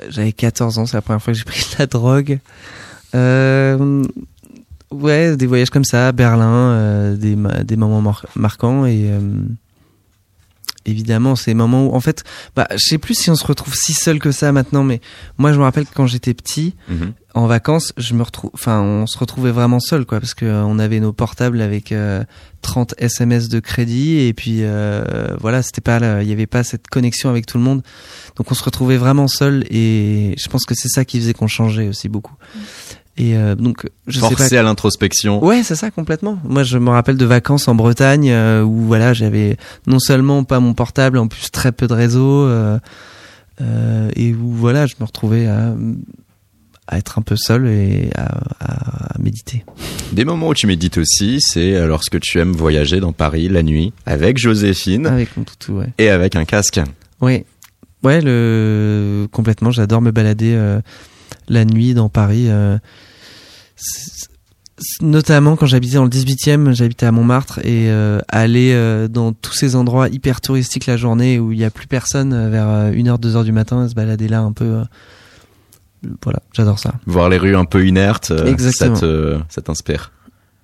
[0.09, 2.39] J'avais 14 ans, c'est la première fois que j'ai pris de la drogue.
[4.91, 9.11] ouais, des voyages comme ça, Berlin, des, des moments mar marquants et
[10.87, 12.25] évidemment ces moments où en fait
[12.57, 15.01] bah je sais plus si on se retrouve si seul que ça maintenant mais
[15.39, 17.13] moi je me rappelle que quand j'étais petit mm -hmm.
[17.35, 20.65] en vacances je me retrouve enfin on se retrouvait vraiment seul quoi parce que euh,
[20.65, 22.25] on avait nos portables avec euh,
[22.63, 26.87] 30 SMS de crédit et puis euh, voilà c'était pas il y avait pas cette
[26.89, 27.83] connexion avec tout le monde.
[28.37, 31.49] Donc on se retrouvait vraiment seul et je pense que c'est ça qui faisait qu'on
[31.49, 32.35] changeait aussi beaucoup
[33.19, 34.61] et euh, donc, je Forcé sais pas...
[34.61, 35.45] à l'introspection.
[35.45, 36.39] Ouais, c'est ça complètement.
[36.45, 40.61] Moi, je me rappelle de vacances en Bretagne euh, où voilà, j'avais non seulement pas
[40.61, 42.79] mon portable, en plus très peu de réseau, euh,
[44.17, 45.75] et où voilà, je me retrouvais à,
[46.89, 49.65] à être un peu seul et à, à, méditer.
[50.13, 53.93] Des moments où tu médites aussi, c'est lorsque tu aimes voyager dans Paris la nuit
[54.07, 55.07] avec Joséphine.
[55.07, 55.93] Avec mon toutou, ouais.
[55.99, 56.81] Et avec un casque.
[57.21, 57.45] Oui,
[58.03, 59.71] ouais, le complètement.
[59.71, 60.81] J'adore me balader
[61.49, 62.47] la nuit dans Paris.
[62.49, 62.79] Euh,
[65.01, 69.53] notamment quand j'habitais dans le 18e, j'habitais à Montmartre et euh, aller euh, dans tous
[69.53, 73.45] ces endroits hyper touristiques la journée où il n'y a plus personne vers 1h, 2h
[73.45, 74.83] du matin, se balader là un peu.
[76.23, 76.95] Voilà, j'adore ça.
[77.07, 78.33] Voir les rues un peu inertes,
[79.49, 80.11] ça t'inspire.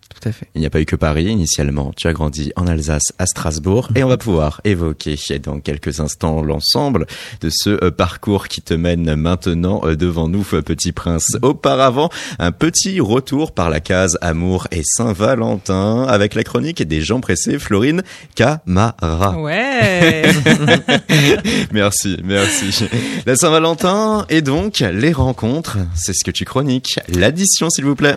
[0.08, 0.48] Tout à fait.
[0.54, 1.92] Il n'y a pas eu que Paris initialement.
[1.96, 6.42] Tu as grandi en Alsace, à Strasbourg, et on va pouvoir évoquer dans quelques instants
[6.42, 7.06] l'ensemble
[7.40, 11.36] de ce parcours qui te mène maintenant devant nous, Petit Prince.
[11.42, 17.20] Auparavant, un petit retour par la case Amour et Saint-Valentin avec la chronique des gens
[17.20, 18.02] pressés, Florine
[18.34, 19.38] Camara.
[19.38, 20.22] Ouais.
[21.72, 22.88] merci, merci.
[23.26, 26.98] La Saint-Valentin et donc les rencontres, c'est ce que tu chroniques.
[27.08, 28.16] L'addition, s'il vous plaît.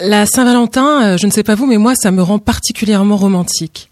[0.00, 3.90] La Saint-Valentin, je ne sais pas vous, mais moi, ça me rend particulièrement romantique.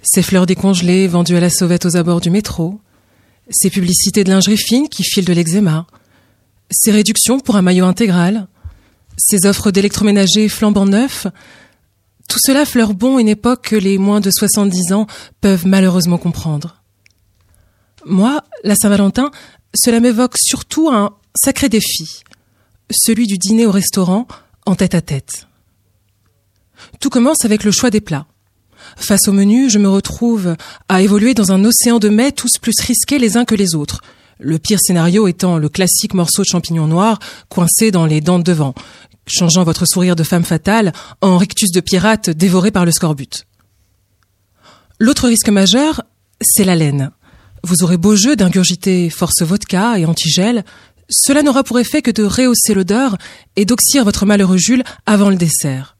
[0.00, 2.80] Ces fleurs décongelées vendues à la sauvette aux abords du métro,
[3.50, 5.86] ces publicités de lingerie fine qui filent de l'eczéma,
[6.70, 8.46] ces réductions pour un maillot intégral,
[9.18, 11.26] ces offres d'électroménager flambant neufs,
[12.28, 15.08] tout cela fleure bon une époque que les moins de 70 ans
[15.40, 16.82] peuvent malheureusement comprendre.
[18.06, 19.32] Moi, la Saint-Valentin,
[19.74, 22.22] cela m'évoque surtout un sacré défi,
[22.92, 24.28] celui du dîner au restaurant
[24.66, 25.46] en tête à tête.
[27.00, 28.26] Tout commence avec le choix des plats.
[28.96, 30.56] Face au menu, je me retrouve
[30.88, 34.02] à évoluer dans un océan de mets tous plus risqués les uns que les autres.
[34.38, 38.44] Le pire scénario étant le classique morceau de champignon noir coincé dans les dents de
[38.44, 38.74] devant,
[39.26, 43.46] changeant votre sourire de femme fatale en rictus de pirate dévoré par le scorbut.
[44.98, 46.02] L'autre risque majeur,
[46.40, 47.12] c'est la laine.
[47.64, 50.64] Vous aurez beau jeu d'ingurgiter force vodka et antigel,
[51.08, 53.16] cela n'aura pour effet que de rehausser l'odeur
[53.56, 55.96] et d'oxyre votre malheureux Jules avant le dessert.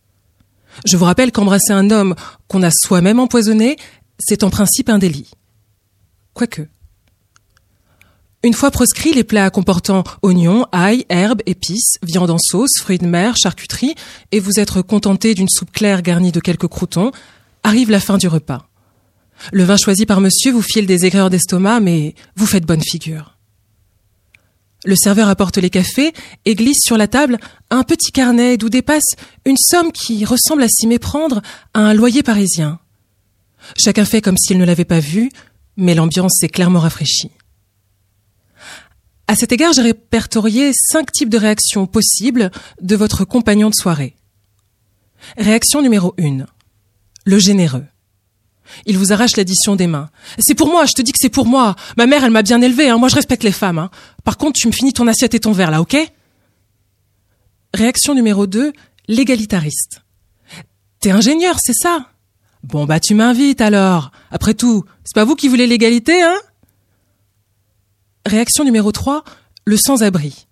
[0.87, 2.15] Je vous rappelle qu'embrasser un homme
[2.49, 3.77] qu'on a soi-même empoisonné,
[4.19, 5.31] c'est en principe un délit.
[6.35, 6.67] Quoique.
[8.45, 13.07] Une fois proscrits les plats comportant oignons, ail, herbes, épices, viande en sauce, fruits de
[13.07, 13.95] mer, charcuterie,
[14.33, 17.13] et vous être contenté d'une soupe claire garnie de quelques croutons,
[17.63, 18.69] arrive la fin du repas.
[19.53, 23.32] Le vin choisi par monsieur vous file des aigreurs d'estomac, mais vous faites bonne figure.
[24.85, 26.13] Le serveur apporte les cafés
[26.45, 27.39] et glisse sur la table
[27.71, 29.15] un petit carnet d'où dépasse
[29.45, 31.41] une somme qui ressemble à s'y méprendre
[31.73, 32.81] à un loyer parisien.
[33.79, 35.31] Chacun fait comme s'il ne l'avait pas vu,
[35.77, 37.31] mais l'ambiance s'est clairement rafraîchie.
[39.29, 44.17] À cet égard, j'ai répertorié cinq types de réactions possibles de votre compagnon de soirée.
[45.39, 46.45] Réaction numéro 1.
[47.25, 47.87] Le généreux.
[48.87, 50.11] Il vous arrache l'addition des mains.
[50.39, 51.77] C'est pour moi, je te dis que c'est pour moi.
[51.97, 52.99] Ma mère, elle m'a bien élevé, hein.
[52.99, 53.79] moi je respecte les femmes.
[53.79, 53.91] Hein.
[54.25, 55.97] Par contre, tu me finis ton assiette et ton verre là, ok?
[57.75, 58.73] Réaction numéro 2,
[59.09, 60.03] l'égalitariste.
[61.01, 62.07] T'es ingénieur, c'est ça?
[62.63, 64.13] Bon bah tu m'invites alors.
[64.31, 66.37] Après tout, c'est pas vous qui voulez l'égalité, hein?
[68.25, 69.25] Réaction numéro 3,
[69.65, 70.47] le sans-abri.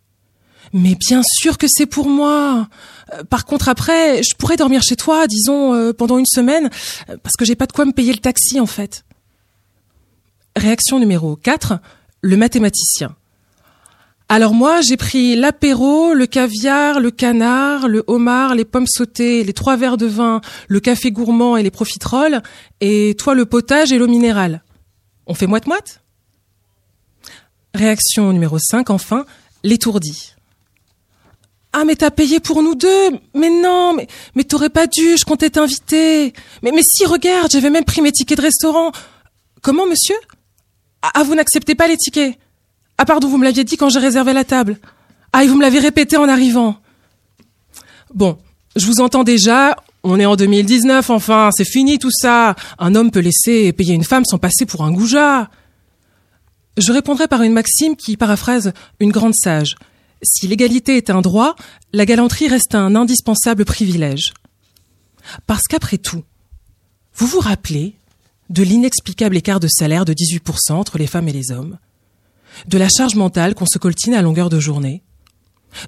[0.73, 2.69] Mais bien sûr que c'est pour moi.
[3.13, 6.71] Euh, par contre, après, je pourrais dormir chez toi, disons, euh, pendant une semaine,
[7.09, 9.05] euh, parce que j'ai pas de quoi me payer le taxi, en fait.
[10.57, 11.81] Réaction numéro 4,
[12.21, 13.17] le mathématicien.
[14.29, 19.53] Alors moi, j'ai pris l'apéro, le caviar, le canard, le homard, les pommes sautées, les
[19.53, 22.41] trois verres de vin, le café gourmand et les profiteroles,
[22.81, 24.63] et toi le potage et l'eau minérale.
[25.27, 26.01] On fait moite-moite?
[27.75, 29.25] Réaction numéro 5, enfin,
[29.65, 30.35] l'étourdi.
[31.73, 33.97] Ah mais t'as payé pour nous deux Mais non,
[34.35, 36.33] mais t'aurais pas dû, je comptais t'inviter.
[36.63, 38.93] Mais mais si, regarde, j'avais même pris mes tickets de restaurant.
[39.63, 40.17] Comment, monsieur?
[41.03, 42.37] Ah, ah, vous n'acceptez pas les tickets?
[42.99, 44.79] Ah pardon, vous me l'aviez dit quand j'ai réservé la table.
[45.33, 46.77] Ah, et vous me l'avez répété en arrivant.
[48.13, 48.37] Bon,
[48.75, 52.57] je vous entends déjà, on est en 2019, enfin, c'est fini tout ça.
[52.79, 55.51] Un homme peut laisser payer une femme sans passer pour un goujat.
[56.77, 59.77] Je répondrai par une maxime qui paraphrase une grande sage.
[60.23, 61.57] Si l'égalité est un droit,
[61.93, 64.35] la galanterie reste un indispensable privilège.
[65.47, 66.25] Parce qu'après tout,
[67.15, 67.97] vous vous rappelez
[68.51, 71.79] de l'inexplicable écart de salaire de 18% entre les femmes et les hommes,
[72.67, 75.03] de la charge mentale qu'on se coltine à longueur de journée,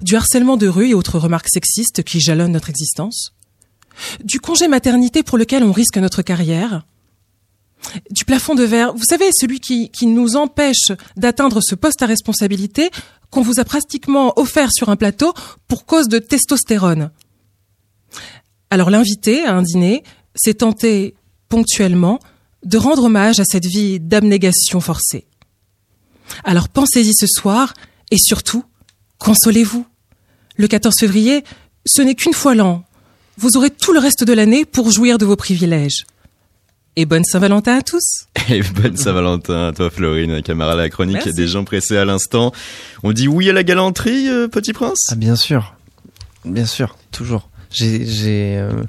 [0.01, 3.33] du harcèlement de rue et autres remarques sexistes qui jalonnent notre existence,
[4.23, 6.85] du congé maternité pour lequel on risque notre carrière,
[8.09, 12.89] du plafond de verre, vous savez, celui qui, nous empêche d'atteindre ce poste à responsabilité
[13.29, 15.33] qu'on vous a pratiquement offert sur un plateau
[15.67, 17.11] pour cause de testostérone.
[18.69, 20.03] Alors l'invité à un dîner
[20.35, 21.15] s'est tenté
[21.49, 22.19] ponctuellement
[22.63, 25.25] de rendre hommage à cette vie d'abnégation forcée.
[26.43, 27.73] Alors pensez-y ce soir
[28.11, 28.63] et surtout,
[29.17, 29.85] consolez-vous.
[30.55, 31.43] Le 14 février,
[31.85, 32.83] ce n'est qu'une fois l'an.
[33.37, 36.05] Vous aurez tout le reste de l'année pour jouir de vos privilèges.
[36.95, 38.27] Et bonne Saint-Valentin à tous.
[38.49, 42.51] Et bonne Saint-Valentin à toi, Florine, camarade à la chronique des gens pressés à l'instant.
[43.01, 45.07] On dit oui à la galanterie, euh, petit prince?
[45.11, 45.73] Ah bien sûr,
[46.45, 47.49] bien sûr, toujours.
[47.71, 48.83] J'ai, j'ai, euh,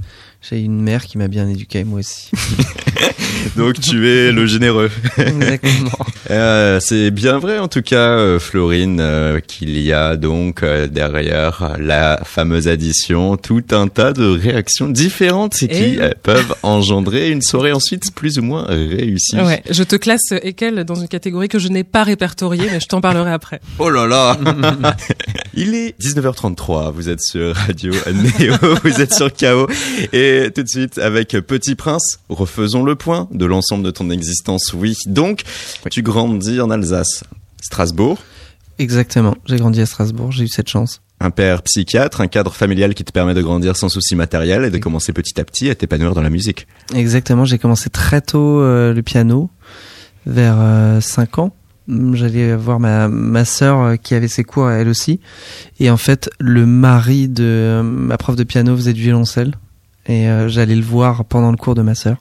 [0.48, 2.30] j'ai une mère qui m'a bien éduqué, moi aussi.
[3.56, 4.90] Donc tu es le généreux.
[5.18, 5.90] Exactement.
[6.30, 10.86] Euh, c'est bien vrai en tout cas, euh, Florine, euh, qu'il y a donc euh,
[10.86, 17.42] derrière la fameuse addition tout un tas de réactions différentes et qui peuvent engendrer une
[17.42, 19.36] soirée ensuite plus ou moins réussie.
[19.36, 22.86] Ouais, je te classe Ekel dans une catégorie que je n'ai pas répertoriée, mais je
[22.86, 23.60] t'en parlerai après.
[23.78, 24.38] Oh là là
[25.52, 27.92] Il est 19h33, vous êtes sur Radio
[28.38, 29.68] Néo, vous êtes sur KO
[30.14, 34.72] et tout de suite avec Petit Prince, refaisons le point de l'ensemble de ton existence,
[34.74, 34.94] oui.
[35.06, 35.42] Donc,
[35.90, 37.24] tu grandis en Alsace,
[37.62, 38.18] Strasbourg.
[38.78, 41.00] Exactement, j'ai grandi à Strasbourg, j'ai eu cette chance.
[41.20, 44.70] Un père psychiatre, un cadre familial qui te permet de grandir sans souci matériel et
[44.70, 46.66] de commencer petit à petit à t'épanouir dans la musique.
[46.94, 49.50] Exactement, j'ai commencé très tôt euh, le piano,
[50.26, 50.56] vers
[51.00, 51.52] 5 euh, ans.
[51.86, 55.20] J'allais voir ma, ma sœur euh, qui avait ses cours elle aussi.
[55.78, 59.54] Et en fait, le mari de ma prof de piano faisait du violoncelle.
[60.06, 62.18] Et j'allais le voir pendant le cours de ma sœur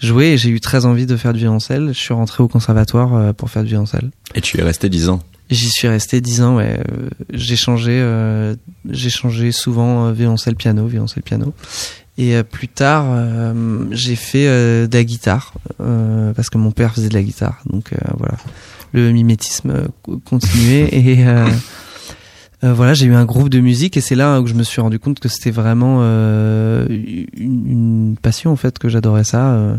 [0.00, 1.88] jouer et j'ai eu très envie de faire du violoncelle.
[1.88, 4.10] Je suis rentré au conservatoire euh, pour faire du violoncelle.
[4.34, 5.20] Et tu es resté dix ans?
[5.48, 6.80] J'y suis resté dix ans, ouais.
[6.90, 8.56] Euh, j'ai changé, euh,
[8.90, 11.54] j'ai changé souvent violoncelle piano, violoncelle piano.
[12.18, 13.04] Et plus tard,
[13.90, 15.52] j'ai fait de la guitare
[16.34, 17.60] parce que mon père faisait de la guitare.
[17.66, 18.36] Donc voilà,
[18.94, 19.88] le mimétisme
[20.24, 21.26] continuait et
[22.64, 24.80] euh, voilà, j'ai eu un groupe de musique et c'est là où je me suis
[24.80, 29.52] rendu compte que c'était vraiment euh, une, passion en fait que j'adorais ça.
[29.52, 29.76] Euh,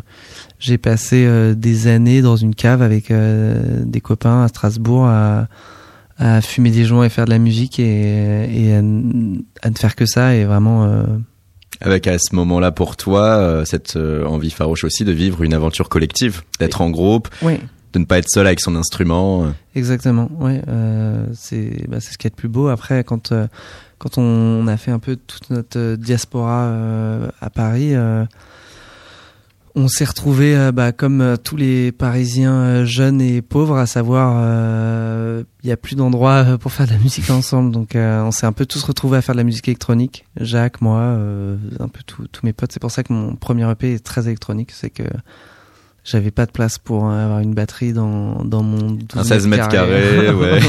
[0.60, 5.48] j'ai passé des années dans une cave avec des copains à Strasbourg à,
[6.20, 9.42] à, fumer des joints et faire de la musique et, et à, ne
[9.76, 11.04] faire que ça et vraiment.
[11.82, 16.44] Avec à ce moment-là pour toi cette envie farouche aussi de vivre une aventure collective,
[16.60, 17.60] d'être en groupe, oui
[17.98, 19.46] de ne pas être seul avec son instrument.
[19.46, 19.50] Euh.
[19.76, 20.62] Exactement, ouais.
[20.68, 22.68] Euh, c'est bah, ce qui est le plus beau.
[22.68, 23.48] Après, quand, euh,
[23.98, 26.72] quand on, a fait un peu toute notre diaspora
[27.42, 27.94] à Paris,
[29.76, 34.44] on s'est retrouvé bah, comme tous les Parisiens jeunes et pauvres, à savoir
[35.64, 38.52] il y a plus d'endroits pour faire de la musique ensemble, donc on s'est un
[38.54, 40.26] peu tous retrouvés à faire de la musique électronique.
[40.40, 41.02] Jacques, moi,
[41.80, 42.72] un peu tous mes potes.
[42.72, 45.04] C'est pour ça que mon premier EP est très électronique, c'est que
[46.08, 50.30] j'avais pas de place pour avoir une batterie dans, dans mon un 16 mètres carrés,
[50.34, 50.60] ouais.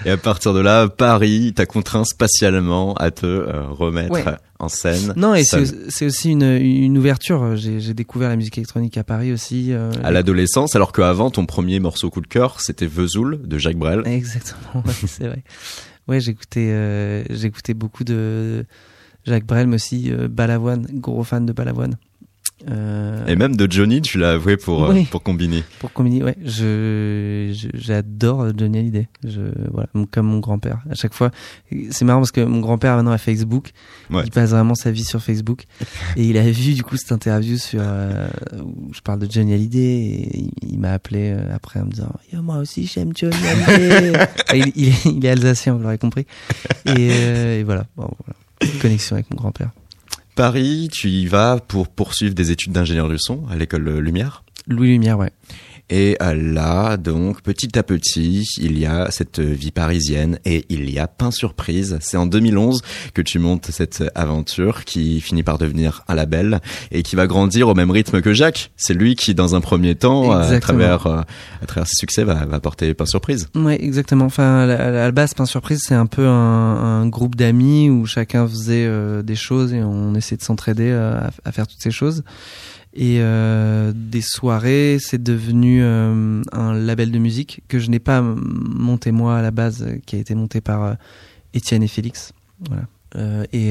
[0.06, 5.12] et à partir de là, Paris t'a contraint spatialement à te euh, remettre en scène.
[5.16, 7.56] Non, et c'est aussi une, une ouverture.
[7.56, 9.74] J'ai découvert la musique électronique à Paris aussi.
[9.74, 13.76] Euh, à l'adolescence, alors qu'avant, ton premier morceau coup de cœur, c'était Vesoul de Jacques
[13.76, 14.02] Brel.
[14.06, 15.44] Exactement, c'est vrai.
[16.08, 18.64] Ouais, j'écoutais euh, j'écoutais beaucoup de
[19.26, 21.96] Jacques Brel, mais aussi Balavoine, gros fan de Balavoine.
[22.68, 23.26] Euh...
[23.26, 25.62] Et même de Johnny, tu l'as avoué pour euh, pour combiner.
[25.78, 26.36] Pour combiner, ouais.
[26.44, 29.08] Je j'adore Johnny Hallyday.
[29.24, 30.80] Je voilà, comme mon grand-père.
[30.90, 31.30] À chaque fois,
[31.90, 33.70] c'est marrant parce que mon grand-père maintenant a Facebook.
[34.10, 35.64] Il passe vraiment sa vie sur Facebook
[36.16, 38.28] et il a vu du coup cette interview sur euh,
[38.64, 42.58] où je parle de Johnny Hallyday et il, m'a appelé après en me disant moi
[42.58, 43.36] aussi j'aime Johnny
[43.66, 44.12] Hallyday.
[44.54, 46.26] il, il, est, il, est, alsacien, vous l'aurez compris.
[46.86, 47.08] Et,
[47.58, 48.78] et voilà, bon, voilà.
[48.80, 49.70] connexion avec mon grand-père.
[50.38, 54.44] Paris, tu y vas pour poursuivre des études d'ingénieur du son à l'école Lumière?
[54.68, 55.32] Louis Lumière, ouais.
[55.90, 60.98] Et là, donc, petit à petit, il y a cette vie parisienne et il y
[60.98, 61.98] a Pain Surprise.
[62.00, 62.82] C'est en 2011
[63.14, 66.60] que tu montes cette aventure qui finit par devenir un label
[66.90, 68.70] et qui va grandir au même rythme que Jacques.
[68.76, 71.20] C'est lui qui, dans un premier temps, à travers, euh,
[71.62, 73.48] à travers ses succès, va, va porter Pain Surprise.
[73.54, 74.26] Oui, exactement.
[74.26, 78.84] Enfin, à la base, Pain Surprise, c'est un peu un, groupe d'amis où chacun faisait
[78.86, 82.22] euh, des choses et on essayait de s'entraider euh, à, faire toutes ces choses.
[82.94, 88.22] Et euh, des soirées, c'est devenu euh, un label de musique que je n'ai pas
[88.22, 90.94] monté moi à la base, qui a été monté par euh,
[91.52, 92.32] Étienne et Félix.
[92.68, 92.82] Voilà.
[93.16, 93.70] Euh, et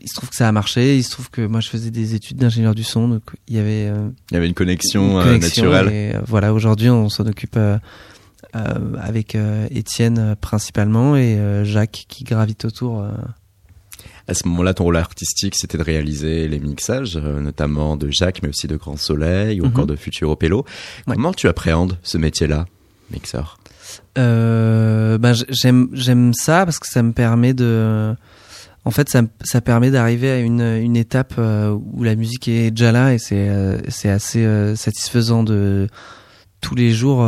[0.00, 0.96] il se trouve que ça a marché.
[0.96, 3.58] Il se trouve que moi je faisais des études d'ingénieur du son, donc il y
[3.58, 3.86] avait
[4.30, 5.92] il y avait une connexion, une connexion naturelle.
[5.92, 7.58] Et, voilà, aujourd'hui on s'en occupe
[8.54, 9.36] avec
[9.70, 13.04] Étienne principalement et Jacques qui gravite autour
[14.28, 18.40] à ce moment-là, ton rôle artistique, c'était de réaliser les mixages, euh, notamment de Jacques,
[18.42, 19.90] mais aussi de Grand Soleil ou encore mhm.
[19.90, 20.64] de Futuro Pello.
[21.06, 22.66] Comment tu appréhendes ce métier-là,
[23.10, 23.58] mixeur?
[24.18, 28.14] Euh, ben, j'aime j'aime ça parce que ça me permet de
[28.84, 32.70] en fait ça, ça permet d'arriver à une, une étape euh, où la musique est
[32.70, 33.50] déjà là et c'est
[33.88, 35.88] c'est assez satisfaisant de
[36.62, 37.26] tous les jours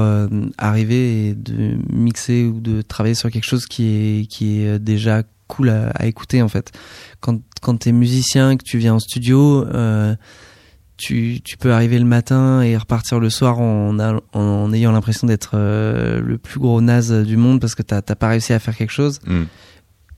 [0.56, 5.22] arriver et de mixer ou de travailler sur quelque chose qui est qui est déjà
[5.54, 6.72] cool à, écouter en fait.
[7.20, 10.14] Quand quand t'es musicien, que tu viens en studio, euh,
[10.96, 13.96] tu, tu peux arriver le matin et repartir le soir en,
[14.32, 18.28] en, ayant l'impression d'être euh, le plus gros naze du monde parce que t'as pas
[18.28, 19.20] réussi à faire quelque chose.
[19.26, 19.44] Mm.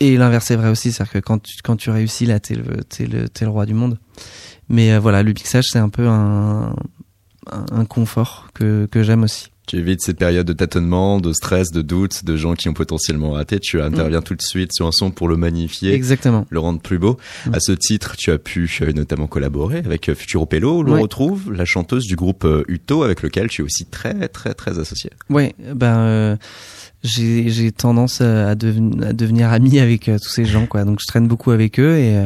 [0.01, 2.80] Et l'inverse est vrai aussi, c'est-à-dire que quand tu, quand tu réussis là, t'es le,
[2.99, 3.99] es le, le roi du monde.
[4.68, 6.74] Mais euh, voilà, le mixage c'est un peu un,
[7.51, 9.51] un confort que, que j'aime aussi.
[9.67, 13.33] Tu évites ces périodes de tâtonnement, de stress, de doute, de gens qui ont potentiellement
[13.33, 13.59] raté.
[13.59, 14.25] Tu interviens mm.
[14.25, 16.47] tout de suite sur un son pour le magnifier, Exactement.
[16.51, 17.17] le rendre plus beau.
[17.47, 17.55] Mm.
[17.55, 21.01] À ce titre, tu as pu euh, notamment collaborer avec euh, Futuro Pello, où l'on
[21.01, 24.79] retrouve la chanteuse du groupe euh, Uto, avec lequel tu es aussi très très très
[24.79, 25.11] associé.
[25.31, 26.39] Oui, ben
[27.03, 30.85] j'ai tendance à, devenir ami avec tous ces gens, quoi.
[30.85, 32.17] Donc je traîne beaucoup avec eux et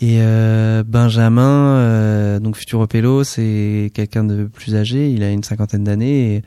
[0.00, 5.44] et euh, Benjamin, euh, donc Futuro Pello, c'est quelqu'un de plus âgé, il a une
[5.44, 6.42] cinquantaine d'années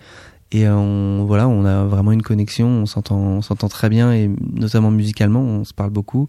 [0.51, 4.11] et, et on voilà, on a vraiment une connexion, on s'entend, on s'entend très bien
[4.11, 6.27] et notamment musicalement, on se parle beaucoup.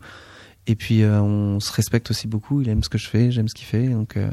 [0.70, 2.60] Et puis euh, on se respecte aussi beaucoup.
[2.60, 3.88] Il aime ce que je fais, j'aime ce qu'il fait.
[3.88, 4.18] Donc.
[4.18, 4.28] Euh.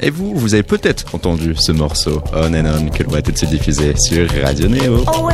[0.00, 3.32] Et vous, vous avez peut-être entendu ce morceau On and On que l'on va tout
[3.32, 5.04] de suite diffuser sur Radio Neo.
[5.12, 5.28] Oh,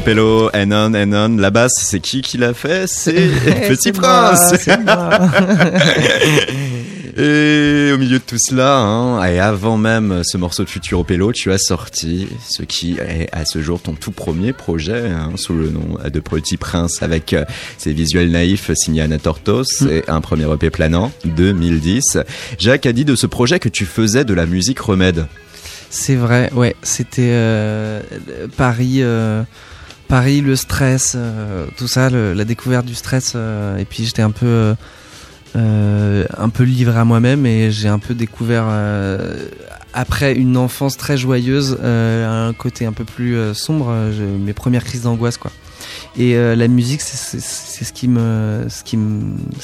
[0.00, 1.36] Futuropello, Enon, Enon.
[1.36, 2.86] La basse, c'est qui qui l'a fait?
[2.86, 3.12] C'est
[3.68, 4.54] Petit Prince.
[7.18, 11.52] Et au milieu de tout cela, hein, et avant même ce morceau de Futuropello, tu
[11.52, 15.68] as sorti ce qui est à ce jour ton tout premier projet hein, sous le
[15.68, 17.44] nom de Petit Prince avec euh,
[17.76, 19.88] ses visuels naïfs signés Anna Tortos mm.
[19.90, 22.18] et un premier EP planant 2010.
[22.58, 25.26] Jacques a dit de ce projet que tu faisais de la musique remède.
[25.90, 28.00] C'est vrai, ouais, c'était euh,
[28.56, 29.02] Paris.
[29.02, 29.42] Euh,
[30.10, 31.16] Paris, le stress,
[31.78, 33.36] tout ça, la découverte du stress,
[33.78, 34.74] et puis j'étais un peu
[35.56, 39.48] euh, un peu livré à moi-même et j'ai un peu découvert euh,
[39.94, 43.92] après une enfance très joyeuse euh, un côté un peu plus sombre
[44.38, 45.40] mes premières crises d'angoisse
[46.16, 48.84] et la musique c'est ce qui me ce ce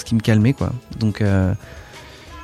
[0.05, 0.73] qui me calmait quoi.
[0.99, 1.23] Donc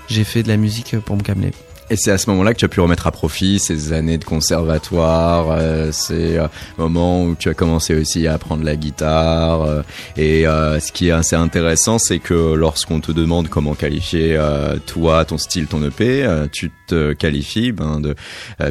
[0.07, 1.51] j'ai fait de la musique pour me calmer
[1.91, 4.25] et c'est à ce moment-là que tu as pu remettre à profit ces années de
[4.25, 9.63] conservatoire, euh, ces euh, moments où tu as commencé aussi à apprendre la guitare.
[9.63, 9.83] Euh,
[10.17, 14.39] et ce qui est assez intéressant, c'est que lorsqu'on te demande comment qualifier
[14.87, 18.15] toi, ton style, ton EP, tu te qualifies ben, de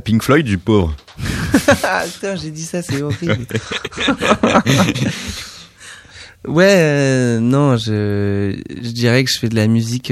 [0.03, 0.95] Pink Floyd du pauvre.
[1.84, 3.45] ah, putain, j'ai dit ça, c'est horrible.
[6.47, 10.12] ouais, non, je, je dirais que je fais de la musique.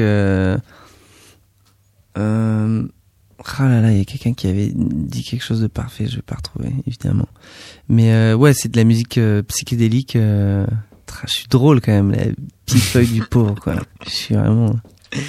[2.20, 2.88] Euh,
[3.58, 6.18] ah là là, il y a quelqu'un qui avait dit quelque chose de parfait, je
[6.18, 7.28] vais pas retrouver, évidemment.
[7.88, 10.16] Mais euh, ouais, c'est de la musique euh, psychédélique.
[10.16, 10.66] Euh,
[11.26, 12.26] je suis drôle quand même, la
[12.66, 13.76] petite feuille du pauvre, quoi.
[14.06, 14.76] Je suis vraiment.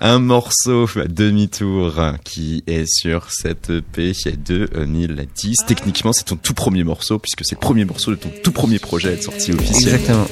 [0.00, 4.12] Un morceau à demi-tour qui est sur cette EP
[4.46, 5.56] 2010.
[5.66, 8.78] Techniquement, c'est ton tout premier morceau puisque c'est le premier morceau de ton tout premier
[8.78, 9.94] projet à être sorti officiel.
[9.94, 10.28] Exactement.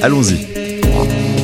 [0.00, 1.43] Allons-y.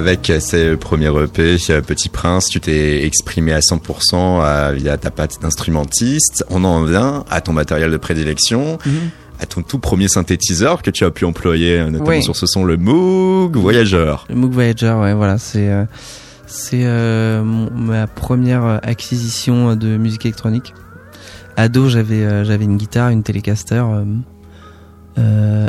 [0.00, 5.42] Avec ces premiers EP, Petit Prince, tu t'es exprimé à 100% euh, via ta patte
[5.42, 6.42] d'instrumentiste.
[6.48, 8.78] On en vient à ton matériel de prédilection.
[8.86, 9.10] Mhm.
[9.42, 12.64] à ton tout premier synthétiseur que tu as pu employer, euh, notamment sur ce son,
[12.64, 14.14] le Moog Voyager.
[14.30, 15.84] Le Moog Voyager, ouais, voilà, c'est euh,
[16.46, 20.72] c'est ma première acquisition de musique électronique.
[21.56, 23.84] Ado, j'avais j'avais une guitare, une Telecaster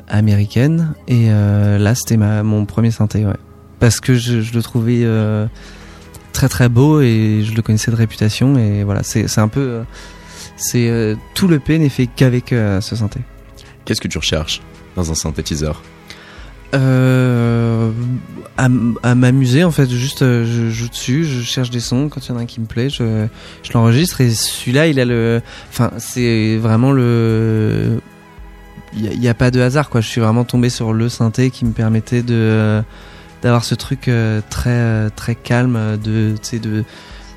[0.07, 0.93] américaine.
[1.07, 3.37] Et là, c'était mon premier synthé, ouais.
[3.81, 5.05] Parce que je, je le trouvais
[6.31, 8.57] très très beau et je le connaissais de réputation.
[8.57, 9.81] Et voilà, c'est un peu.
[10.55, 13.19] c'est Tout le P n'est fait qu'avec ce synthé.
[13.83, 14.61] Qu'est-ce que tu recherches
[14.95, 15.81] dans un synthétiseur?
[16.73, 17.91] Euh,
[18.57, 18.69] à,
[19.15, 22.31] m'amuser en fait juste euh, je joue dessus je cherche des sons quand il y
[22.33, 23.27] en a un qui me plaît je,
[23.61, 27.99] je l'enregistre et celui-là il a le enfin c'est vraiment le
[28.93, 31.65] il n'y a, pas de hasard quoi je suis vraiment tombé sur le synthé qui
[31.65, 32.81] me permettait de
[33.41, 36.83] d'avoir ce truc euh, très très calme de tu sais de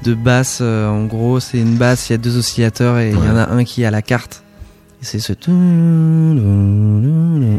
[0.02, 3.28] de basse en gros c'est une basse il y a deux oscillateurs et il y
[3.28, 4.44] en a un qui est à la carte
[5.00, 5.32] et c'est ce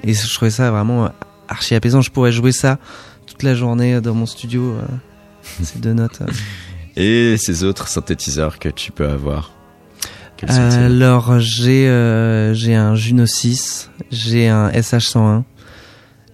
[0.04, 1.10] et je trouvais ça vraiment
[1.48, 2.02] archi apaisant.
[2.02, 2.80] Je pourrais jouer ça
[3.26, 4.74] toute la journée dans mon studio.
[4.74, 4.82] Euh,
[5.64, 6.22] ces deux notes.
[6.22, 6.32] Euh.
[6.96, 9.52] Et ces autres synthétiseurs que tu peux avoir
[10.48, 15.44] Alors j'ai euh, j'ai un Juno 6, j'ai un SH101.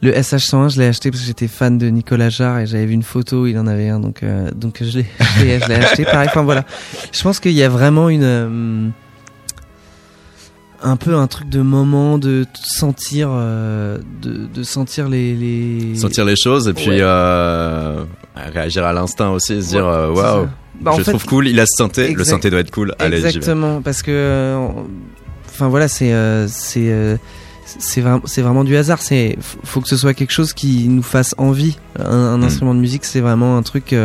[0.02, 2.93] Le SH101, je l'ai acheté parce que j'étais fan de Nicolas Jarre et j'avais vu
[2.93, 4.24] une photo, il en avait un, donc
[4.56, 5.06] donc je l'ai
[5.39, 6.06] je l'ai acheté.
[6.06, 6.66] Pareil, enfin voilà.
[7.12, 8.93] Je pense qu'il y a vraiment une
[10.84, 16.26] un peu un truc de moment de sentir euh, de, de, sentir les, les, sentir
[16.26, 18.04] les choses et puis euh,
[18.36, 20.47] réagir à l'instinct aussi se dire euh, waouh
[20.80, 23.82] bah, je trouve cool il a ce synthé le synthé doit être cool allez exactement
[23.82, 24.56] parce que
[25.47, 26.14] enfin voilà c'est
[26.47, 27.20] c'est
[27.80, 31.04] c'est vraiment c'est vraiment du hasard c'est faut que ce soit quelque chose qui nous
[31.04, 31.78] fasse envie.
[32.00, 32.44] Un, mm.
[32.44, 33.96] instrument de musique c'est vraiment un truc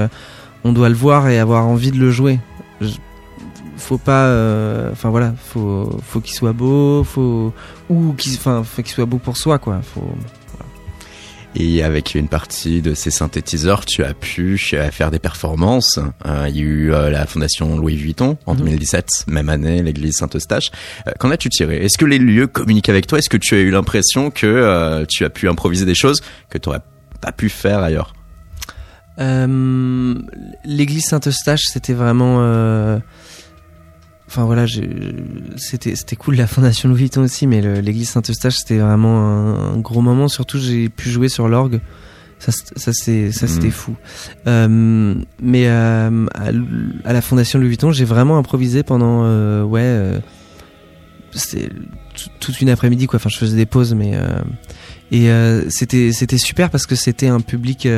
[0.66, 2.40] on doit le voir et avoir envie de le jouer.
[3.76, 7.52] Faut pas euh, enfin voilà faut faut qu'il soit beau faut
[7.88, 9.80] ou qu'il enfin faut qu'il soit beau pour soi quoi.
[9.82, 10.10] Faut
[11.58, 15.98] Et avec une partie de ces synthétiseurs, tu as pu euh, faire des performances.
[16.26, 19.34] Euh, il y a eu la fondation Louis Vuitton en 2017, mhm.
[19.34, 20.70] même année, l'église Saint-Eustache.
[21.18, 21.82] Qu'en as-tu tiré?
[21.82, 23.18] Est-ce que les lieux communiquent avec toi?
[23.18, 26.68] Est-ce que tu as eu l'impression que tu as pu improviser des choses que tu
[26.68, 26.82] n'aurais
[27.22, 28.12] pas pu faire ailleurs?
[29.18, 33.00] L'église Saint-Eustache, c'était vraiment
[34.28, 34.66] Enfin voilà,
[35.56, 40.02] c'était c'était cool la fondation Louis Vuitton aussi, mais l'église Saint-Eustache c'était vraiment un, gros
[40.02, 40.28] moment.
[40.28, 41.80] Surtout j'ai pu jouer sur l'orgue.
[42.38, 43.72] Ça, ça c'est ça c'était mm.
[43.72, 43.96] fou.
[44.46, 50.18] Euh, mais euh, à, la fondation Louis Vuitton, j'ai vraiment improvisé pendant euh, ouais, euh,
[51.32, 51.70] c'était
[52.40, 53.18] toute une après-midi quoi.
[53.18, 54.42] Enfin, je faisais des pauses, mais euh,
[55.12, 55.30] et
[55.70, 57.88] c'était c'était super parce que c'était un public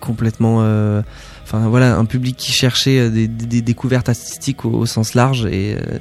[0.00, 0.64] complètement
[1.44, 5.76] enfin voilà un public qui cherchait euh, des, des, découvertes artistiques au, sens large et,
[5.76, 5.98] euh,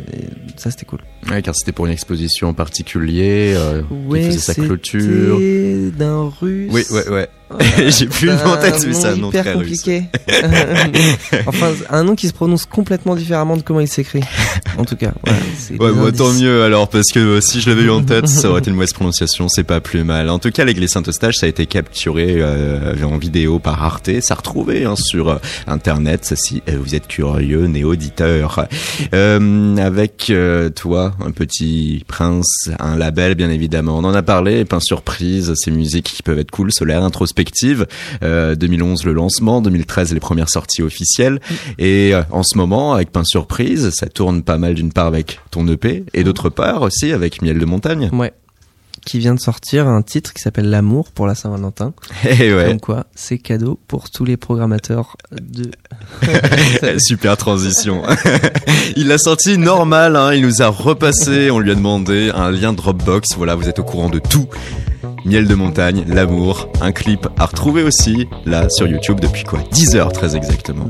[0.56, 1.00] ça c'était cool.
[1.30, 3.82] Ouais, car c'était pour une exposition en particulier euh,
[4.12, 5.40] qui faisait sa clôture.
[5.98, 6.72] d'un russe.
[6.72, 7.30] Oui ouais ouais
[7.88, 10.04] J'ai plus le nom en tête, mais c'est un nom très compliqué.
[11.48, 14.22] enfin, un nom qui se prononce complètement différemment de comment il s'écrit.
[14.78, 15.14] En tout cas,
[15.80, 18.50] ouais, ouais tant mieux alors, parce que euh, si je l'avais eu en tête, ça
[18.50, 20.30] aurait été une mauvaise prononciation, c'est pas plus mal.
[20.30, 24.10] En tout cas, l'église Saint-Eustache, ça a été capturé euh, en vidéo par Arte.
[24.22, 25.38] Ça a retrouvé hein, sur euh,
[25.68, 28.68] Internet, si vous êtes curieux, néo-auditeur.
[29.12, 30.32] avec
[30.76, 33.98] toi, un petit prince, un label, bien évidemment.
[33.98, 37.04] On en a parlé, pain surprise, ces musiques qui peuvent être cool, solaire,
[37.44, 37.88] introspective
[38.22, 41.40] 2011 euh, le lancement, 2013 les premières sorties officielles.
[41.78, 45.40] Et euh, en ce moment, avec Pain Surprise, ça tourne pas mal d'une part avec
[45.52, 48.10] ton EP et d'autre part aussi avec Miel de Montagne.
[48.14, 48.34] Ouais
[49.06, 51.94] qui vient de sortir un titre qui s'appelle L'amour pour la Saint-Valentin.
[52.24, 52.68] Et eh ouais.
[52.68, 55.72] Comme quoi, c'est cadeau pour tous les programmateurs de.
[57.00, 58.04] Super transition.
[58.96, 62.72] il l'a sorti normal, hein, il nous a repassé, on lui a demandé un lien
[62.72, 63.36] Dropbox.
[63.36, 64.48] Voilà, vous êtes au courant de tout.
[65.26, 69.96] Miel de montagne, l'amour, un clip à retrouver aussi là sur YouTube depuis quoi 10
[69.96, 70.90] heures très exactement.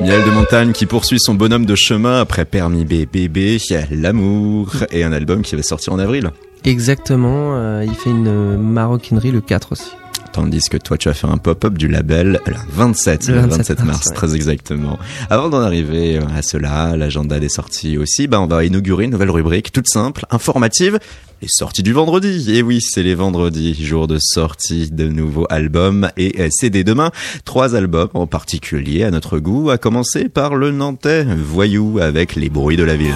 [0.00, 3.58] Miel de montagne qui poursuit son bonhomme de chemin après Permis B, bébé,
[3.90, 6.30] l'amour et un album qui va sortir en avril.
[6.64, 9.90] Exactement, euh, il fait une maroquinerie le 4 aussi.
[10.32, 14.12] Tandis que toi, tu vas faire un pop-up du label le 27, le 27, mars,
[14.14, 14.98] très exactement.
[15.30, 19.30] Avant d'en arriver à cela, l'agenda des sorties aussi, bah, on va inaugurer une nouvelle
[19.30, 21.00] rubrique toute simple, informative,
[21.42, 22.54] les sorties du vendredi.
[22.54, 27.10] Et oui, c'est les vendredis, jour de sortie de nouveaux albums et CD demain.
[27.44, 32.48] Trois albums en particulier à notre goût, à commencer par le Nantais Voyou avec les
[32.48, 33.14] bruits de la ville.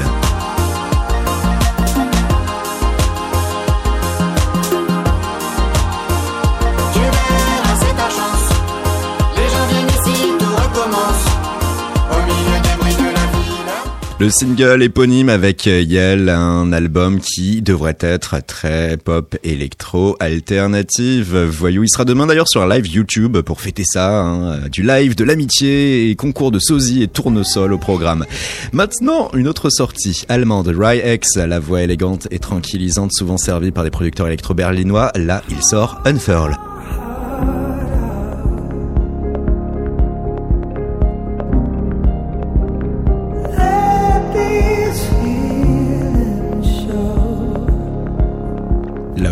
[14.22, 21.36] Le single éponyme avec Yel, un album qui devrait être très pop électro alternative.
[21.36, 24.68] Voyou, il sera demain d'ailleurs sur un live YouTube pour fêter ça, hein.
[24.70, 28.24] du live, de l'amitié et concours de sosie et tournesol au programme.
[28.72, 30.72] Maintenant, une autre sortie allemande,
[31.04, 35.10] X, la voix élégante et tranquillisante, souvent servie par des producteurs électro-berlinois.
[35.16, 36.56] Là, il sort Unfurl.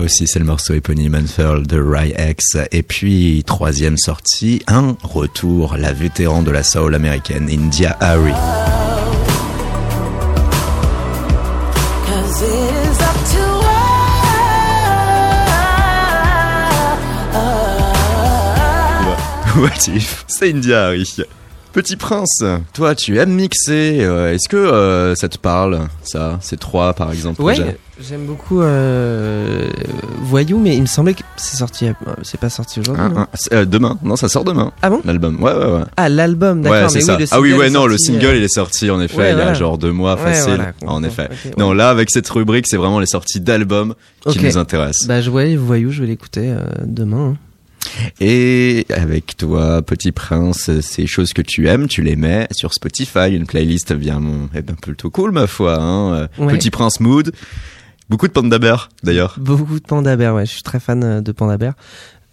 [0.01, 2.57] Aussi, c'est le morceau éponyme Unfurl de Ry X.
[2.73, 8.33] Et puis, troisième sortie, un retour, la vétéran de la soul américaine, India Harry.
[19.57, 20.25] What if?
[20.27, 21.05] C'est India Harry.
[21.73, 22.43] Petit Prince,
[22.73, 27.13] toi tu aimes mixer, euh, est-ce que euh, ça te parle, ça Ces trois par
[27.13, 29.69] exemple Ouais, j'aime beaucoup euh,
[30.23, 31.87] Voyou, mais il me semblait que c'est sorti,
[32.23, 33.05] c'est pas sorti aujourd'hui.
[33.67, 34.73] demain, non ça sort demain.
[34.83, 35.01] Ah bon?
[35.05, 35.85] L'album, ouais ouais ouais.
[35.97, 36.93] Ah l'album, d'accord.
[36.93, 39.41] Ouais, oui, ah oui ouais non, le single il est sorti en effet il y
[39.41, 41.29] a genre deux mois facile, en effet.
[41.57, 43.95] non là avec cette rubrique c'est vraiment les sorties d'albums
[44.29, 45.07] qui nous intéressent.
[45.07, 46.53] Bah je vois Voyou, je vais l'écouter
[46.85, 47.35] demain.
[47.35, 47.50] Hein.
[48.21, 53.31] Et avec toi, Petit Prince, ces choses que tu aimes, tu les mets sur Spotify,
[53.31, 54.23] une playlist bien,
[54.55, 55.81] eh ben, plutôt cool, ma foi.
[55.81, 56.29] Hein.
[56.37, 57.33] Petit Prince Mood.
[58.09, 59.37] Beaucoup de Panda Bear, d'ailleurs.
[59.39, 60.45] Beaucoup de Panda Bear, ouais.
[60.45, 61.75] Je suis très fan euh, de Panda Bear.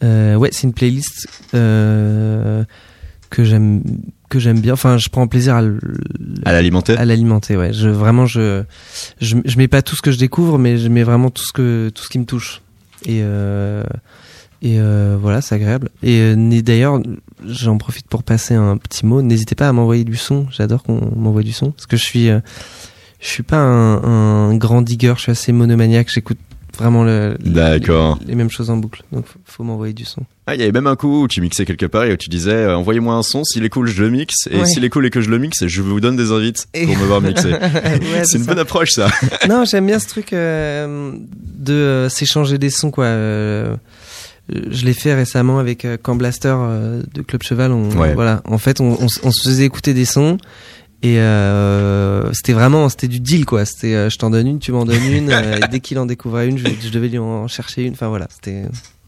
[0.04, 2.64] Euh, ouais, c'est une playlist euh,
[3.30, 3.84] que j'aime
[4.30, 4.74] que j'aime bien.
[4.74, 6.98] Enfin, je prends plaisir à l'alimenter.
[6.98, 7.74] À l'alimenter, ouais.
[7.74, 8.64] Je vraiment, je,
[9.22, 11.54] je, je mets pas tout ce que je découvre, mais je mets vraiment tout ce
[11.54, 12.62] que tout ce qui me touche.
[13.06, 13.84] Et euh,
[14.62, 15.90] et euh, voilà, c'est agréable.
[16.02, 17.00] Et euh, d'ailleurs,
[17.46, 19.22] j'en profite pour passer un petit mot.
[19.22, 20.48] N'hésitez pas à m'envoyer du son.
[20.50, 22.40] J'adore qu'on m'envoie du son parce que je suis, euh,
[23.20, 25.14] je suis pas un, un, grand digger.
[25.18, 26.10] Je suis assez monomaniaque.
[26.12, 26.40] J'écoute
[26.76, 27.38] vraiment le.
[27.46, 29.04] Les, mêmes choses en boucle.
[29.12, 30.24] Donc faut, m'envoyer du son.
[30.48, 32.30] Ah, il y avait même un coup où tu mixais quelque part et où tu
[32.30, 35.10] disais envoyez-moi un son, s'il est cool je le mixe et s'il est cool et
[35.10, 37.54] que je le mixe, je vous donne des invites pour me voir mixer.
[38.24, 39.10] c'est une bonne approche ça.
[39.50, 43.08] non, j'aime bien ce truc de s'échanger des sons quoi
[44.50, 47.72] je l'ai fait récemment avec euh, Camp Blaster euh, de Club Cheval.
[47.72, 50.38] On, Voilà, en fait, on, on, se faisait écouter des sons
[51.04, 53.66] et euh, c'était vraiment c'était du deal quoi.
[53.66, 55.32] C'était euh, je t'en donne une, tu m'en donnes une.
[55.72, 57.94] dès qu'il en découvrait une, je, je, devais lui en chercher une.
[57.94, 58.64] Enfin voilà, c'était.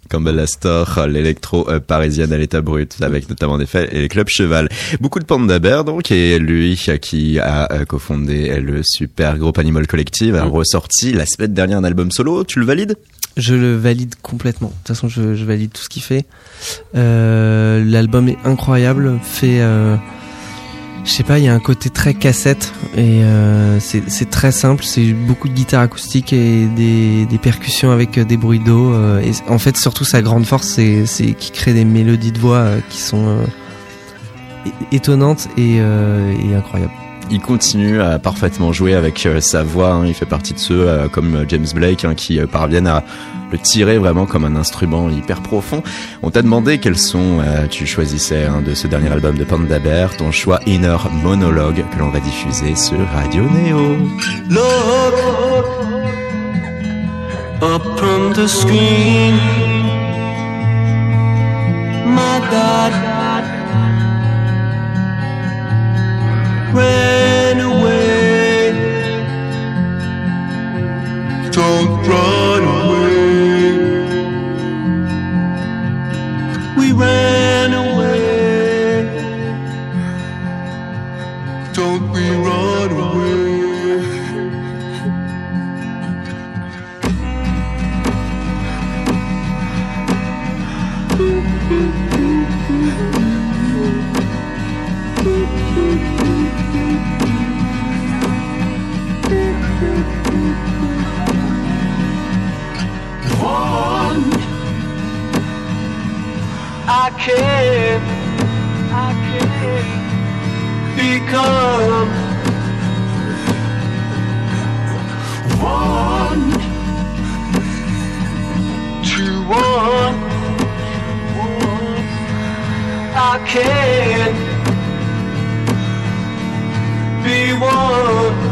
[0.10, 4.68] Camp Blaster, l'électro parisienne à l'état brut, avec notamment des faits et les clubs cheval.
[5.00, 10.36] Beaucoup de Panda Bear, donc, et lui qui a cofondé le super groupe Animal Collective,
[10.36, 10.50] a mm.
[10.50, 12.44] ressorti la semaine dernière un album solo.
[12.44, 12.96] Tu le valides?
[13.40, 14.70] Je le valide complètement.
[14.70, 16.26] De toute façon, je, valide tout ce qu'il fait.
[16.96, 19.20] Euh, l'album est incroyable.
[19.24, 19.96] Fait, euh,
[21.06, 24.84] je sais pas, il y a un côté très cassette et euh, c'est très simple.
[24.84, 28.94] C'est beaucoup de guitare acoustique et des, percussions avec des bruits d'eau.
[29.20, 33.00] et en fait, surtout sa grande force, c'est qu'il crée des mélodies de voix qui
[33.00, 33.38] sont
[34.92, 36.92] étonnantes et incroyables
[37.32, 39.92] il continue à parfaitement jouer avec euh, sa voix.
[39.92, 40.06] Hein.
[40.06, 43.04] Il fait partie de ceux euh, comme euh, James Blake hein, qui parviennent à
[43.52, 45.82] le tirer vraiment comme un instrument hyper profond.
[46.22, 47.40] On t'a demandé quels sons
[47.72, 51.98] tu choisissais hein, de ce dernier album de Panda Bear, ton choix Inner Monologue que
[51.98, 53.98] l'on va diffuser sur Radio Neo.
[54.52, 55.50] Look
[58.36, 59.36] the screen.
[62.16, 63.19] My.
[66.74, 68.72] Ran away.
[71.52, 72.39] Don't run
[107.10, 108.02] I can,
[108.94, 109.86] I can
[110.96, 112.29] become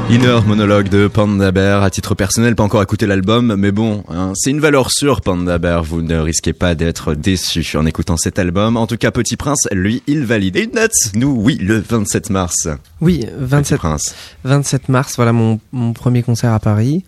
[0.09, 1.83] Inner monologue de Panda Bear.
[1.83, 5.57] À titre personnel, pas encore écouté l'album, mais bon, hein, c'est une valeur sûre, Panda
[5.57, 5.83] Bear.
[5.83, 8.77] Vous ne risquez pas d'être déçu en écoutant cet album.
[8.77, 10.55] En tout cas, Petit Prince, lui, il valide.
[10.55, 12.69] Et une date Nous, oui, le 27 mars.
[13.01, 14.15] Oui, 27, Prince.
[14.45, 17.03] 27 mars, voilà mon, mon premier concert à Paris.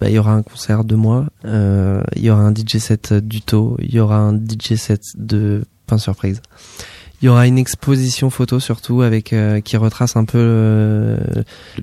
[0.00, 3.12] Bah, il y aura un concert de moi, euh, il y aura un DJ set
[3.12, 6.40] du taux, il y aura un DJ set de Pain Surprise.
[7.22, 11.16] Il y aura une exposition photo surtout avec euh, qui retrace un peu euh,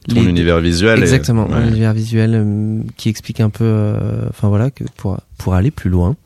[0.09, 0.99] ton univers visuel.
[0.99, 1.53] Exactement, et...
[1.53, 1.67] ouais.
[1.69, 5.89] univers visuel euh, qui explique un peu, euh, enfin voilà, que pour pour aller plus
[5.89, 6.17] loin.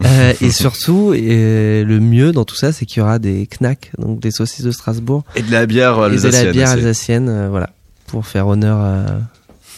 [0.40, 4.20] et surtout, et le mieux dans tout ça, c'est qu'il y aura des knacks, donc
[4.20, 6.34] des saucisses de Strasbourg et de la bière alsacienne.
[6.34, 7.70] Et de la bière alsacienne, voilà,
[8.06, 9.04] pour faire honneur à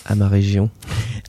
[0.06, 0.70] à ma région.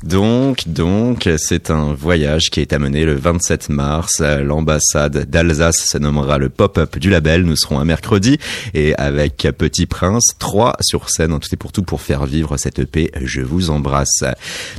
[0.03, 4.21] Donc, donc, c'est un voyage qui est amené le 27 mars.
[4.21, 7.43] L'ambassade d'Alsace se nommera le pop-up du label.
[7.43, 8.37] Nous serons un mercredi
[8.73, 12.57] et avec Petit Prince, trois sur scène en tout et pour tout pour faire vivre
[12.57, 13.11] cette EP.
[13.21, 14.23] Je vous embrasse.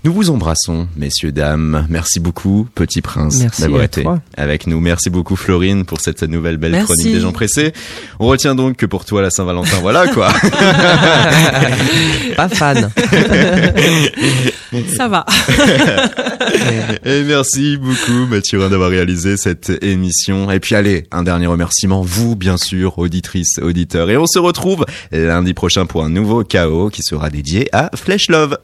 [0.05, 1.87] Nous vous embrassons, messieurs, dames.
[1.89, 4.21] Merci beaucoup, Petit Prince, d'avoir été toi.
[4.37, 4.81] avec nous.
[4.81, 6.87] Merci beaucoup, Florine, pour cette nouvelle belle Merci.
[6.87, 7.73] chronique des gens pressés.
[8.21, 10.29] On retient donc que pour toi, la Saint-Valentin, voilà quoi.
[12.37, 12.91] Pas fan.
[14.97, 15.25] Ça va.
[17.05, 20.51] Et merci beaucoup Mathurin d'avoir réalisé cette émission.
[20.51, 24.11] Et puis allez, un dernier remerciement, vous bien sûr, auditrices, auditeurs.
[24.11, 28.29] Et on se retrouve lundi prochain pour un nouveau chaos qui sera dédié à Flesh
[28.29, 28.59] Love.